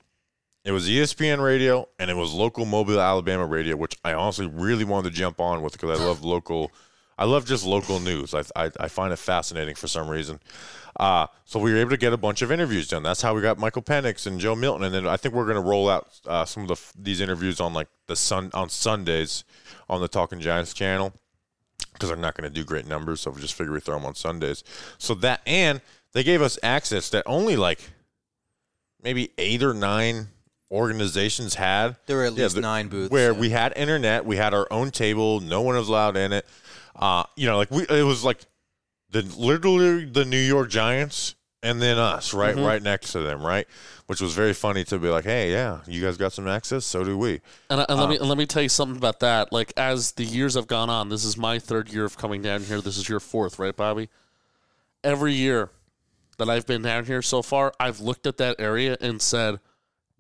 [0.68, 4.84] it was ESPN radio and it was local Mobile, Alabama radio, which I honestly really
[4.84, 6.74] wanted to jump on with because I love local.
[7.18, 8.36] I love just local news.
[8.36, 10.42] I, I, I find it fascinating for some reason.
[11.00, 13.02] Uh, so we were able to get a bunch of interviews done.
[13.02, 15.56] That's how we got Michael Penix and Joe Milton, and then I think we're going
[15.56, 19.46] to roll out uh, some of the these interviews on like the sun on Sundays
[19.88, 21.14] on the Talking Giants channel
[21.94, 23.22] because they're not going to do great numbers.
[23.22, 24.66] So we just figure we throw them on Sundays.
[24.98, 25.80] So that and
[26.12, 27.90] they gave us access that only like
[29.02, 30.28] maybe eight or nine
[30.72, 31.96] organizations had.
[32.06, 33.12] There were at Yeah, least the- nine booths.
[33.12, 33.40] where yeah.
[33.40, 36.46] we had internet, we had our own table, no one was allowed in it.
[36.96, 38.40] Uh, you know, like we, it was like
[39.12, 42.66] the literally the New York Giants and then us, right, Mm-hmm.
[42.66, 43.68] right next to them, right,
[44.08, 47.04] which was very funny to be like, hey, yeah, you guys got some access, so
[47.04, 47.42] do we.
[47.70, 49.52] And, and let me and let me tell you something about that.
[49.54, 52.62] Like as the years have gone on, this is my third year of coming down
[52.64, 52.82] here.
[52.82, 54.10] This is your fourth, right, Bobby?
[55.04, 55.70] Every year
[56.38, 59.60] that I've been down here so far, I've looked at that area and said,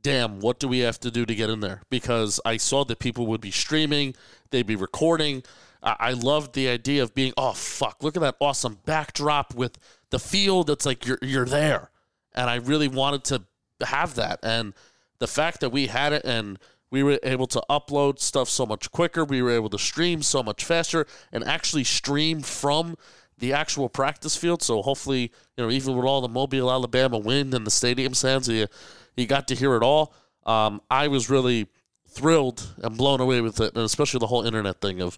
[0.01, 2.99] "Damn, what do we have to do to get in there?" Because I saw that
[2.99, 4.15] people would be streaming,
[4.51, 5.43] they'd be recording.
[5.83, 9.77] I, I loved the idea of being, "Oh fuck, look at that awesome backdrop with
[10.09, 11.91] the field." It's like you're you're there,
[12.33, 13.43] and I really wanted to
[13.85, 14.39] have that.
[14.43, 14.73] And
[15.19, 18.91] the fact that we had it and we were able to upload stuff so much
[18.91, 22.95] quicker, we were able to stream so much faster, and actually stream from
[23.37, 24.63] the actual practice field.
[24.63, 28.47] So hopefully, you know, even with all the Mobile, Alabama wind and the stadium sounds,
[28.47, 28.67] you,
[29.17, 30.13] you got to hear it all.
[30.45, 31.67] Um, I was really
[32.07, 35.17] thrilled and blown away with it, and especially the whole internet thing of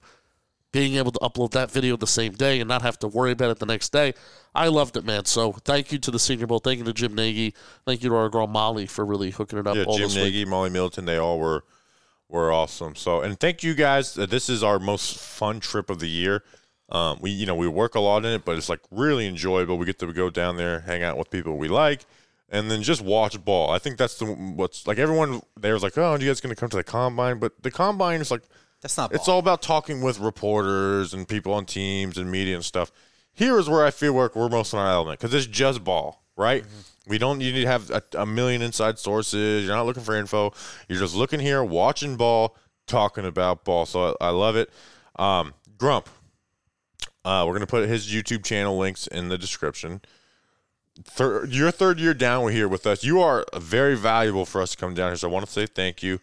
[0.71, 3.49] being able to upload that video the same day and not have to worry about
[3.49, 4.13] it the next day.
[4.53, 5.25] I loved it, man.
[5.25, 6.59] So thank you to the Senior Bowl.
[6.59, 7.55] Thank you to Jim Nagy.
[7.85, 10.15] Thank you to our girl Molly for really hooking it up Yeah, all Jim this
[10.15, 10.25] week.
[10.25, 11.63] Nagy, Molly Middleton, they all were
[12.27, 12.95] were awesome.
[12.95, 14.17] So, and thank you guys.
[14.17, 16.43] Uh, This is our most fun trip of the year.
[16.89, 19.77] Um, we, you know, we work a lot in it, but it's like really enjoyable.
[19.77, 22.05] We get to go down there, hang out with people we like,
[22.51, 23.69] and then just watch ball.
[23.69, 24.97] I think that's the what's like.
[24.97, 28.31] Everyone there's like, "Oh, you guys to come to the combine?" But the combine is
[28.31, 28.43] like
[28.81, 29.13] That's not.
[29.13, 32.91] it's all about talking with reporters and people on teams and media and stuff.
[33.33, 36.23] Here is where I feel like we're most in our element because it's just ball,
[36.35, 36.65] right?
[37.07, 39.65] We don't you need to have a, a million inside sources.
[39.65, 40.53] You're not looking for info.
[40.87, 42.55] You're just looking here, watching ball,
[42.87, 43.85] talking about ball.
[43.85, 44.69] So I, I love it.
[45.17, 46.09] Um, Grump,
[47.23, 50.01] uh, we're gonna put his YouTube channel links in the description.
[51.03, 53.03] Third, your third year down here with us.
[53.03, 55.15] You are very valuable for us to come down here.
[55.17, 56.19] So I want to say thank you.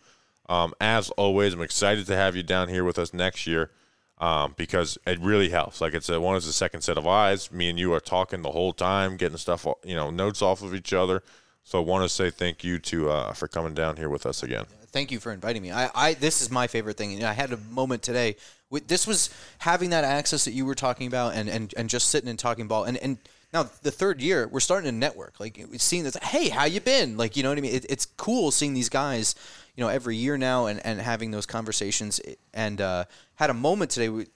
[0.48, 3.70] Um, as always, I'm excited to have you down here with us next year
[4.18, 5.80] um, because it really helps.
[5.80, 7.50] Like it's a, one is a second set of eyes.
[7.50, 10.74] Me and you are talking the whole time, getting stuff, you know, notes off of
[10.74, 11.22] each other.
[11.64, 14.42] So I want to say thank you to uh, for coming down here with us
[14.42, 14.66] again.
[14.92, 15.72] Thank you for inviting me.
[15.72, 17.24] I, I this is my favorite thing.
[17.24, 18.36] I had a moment today
[18.70, 22.08] With- This was having that access that you were talking about, and and, and just
[22.08, 23.18] sitting and talking ball, and and
[23.52, 25.40] now the third year we're starting to network.
[25.40, 26.16] Like we've this.
[26.22, 27.16] Hey, how you been?
[27.16, 27.74] Like you know what I mean?
[27.74, 29.34] It, it's cool seeing these guys,
[29.74, 32.20] you know, every year now, and and having those conversations.
[32.52, 33.04] And uh,
[33.36, 34.08] had a moment today.
[34.08, 34.26] We,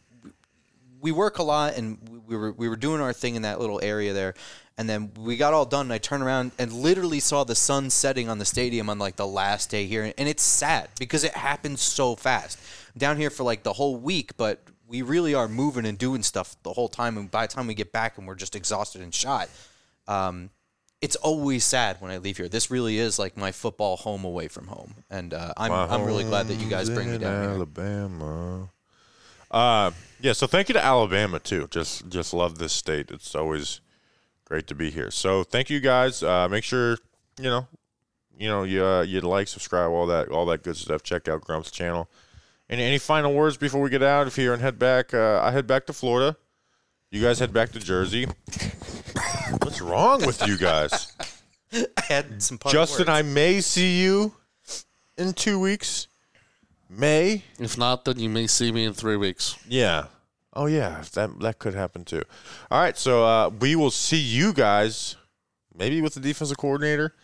[1.01, 3.81] we work a lot and we were we were doing our thing in that little
[3.83, 4.35] area there
[4.77, 7.91] and then we got all done and I turned around and literally saw the sun
[7.91, 11.33] setting on the stadium on like the last day here and it's sad because it
[11.33, 12.59] happens so fast.
[12.97, 16.57] Down here for like the whole week but we really are moving and doing stuff
[16.65, 19.15] the whole time and by the time we get back and we're just exhausted and
[19.15, 19.49] shot
[20.09, 20.51] um,
[21.01, 22.49] it's always sad when I leave here.
[22.49, 26.25] This really is like my football home away from home, and uh, I'm I'm really
[26.25, 27.51] glad that you guys bring me down here.
[27.53, 28.69] Alabama.
[29.51, 30.33] Uh, yeah.
[30.33, 31.69] So thank you to Alabama too.
[31.71, 33.11] Just just love this state.
[33.11, 33.81] It's always
[34.45, 35.11] great to be here.
[35.11, 36.23] So thank you guys.
[36.23, 36.99] Uh, make sure
[37.39, 37.67] you know,
[38.37, 41.03] you know, you uh, you like, subscribe, all that, all that good stuff.
[41.03, 42.11] Check out Grump's channel.
[42.71, 45.13] Any any final words before we get out of here and head back?
[45.13, 46.37] Uh, I head back to Florida.
[47.11, 48.27] You guys head back to Jersey.
[49.61, 51.13] What's wrong with you guys?
[51.73, 53.11] I had some pun Justin, words.
[53.11, 54.35] I may see you
[55.19, 56.07] in two weeks.
[56.89, 57.43] May.
[57.59, 59.57] If not, then you may see me in three weeks.
[59.69, 60.05] Yeah.
[60.53, 62.23] Oh yeah, that that could happen too.
[62.71, 65.17] All right, so uh, we will see you guys
[65.75, 67.17] maybe with the defensive coordinator.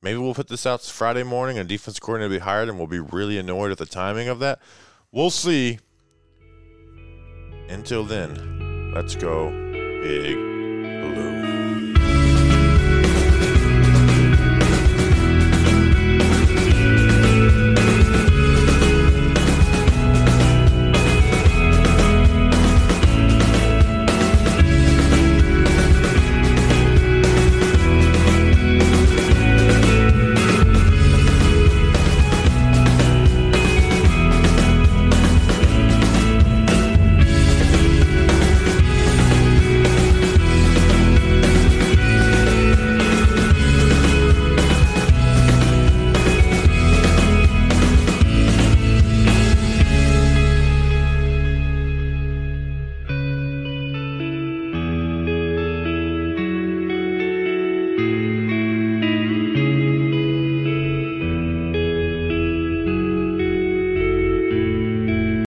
[0.00, 2.86] Maybe we'll put this out Friday morning and defensive coordinator will be hired and we'll
[2.86, 4.60] be really annoyed at the timing of that.
[5.14, 5.78] We'll see.
[7.68, 9.48] Until then, let's go
[10.02, 11.33] big blue.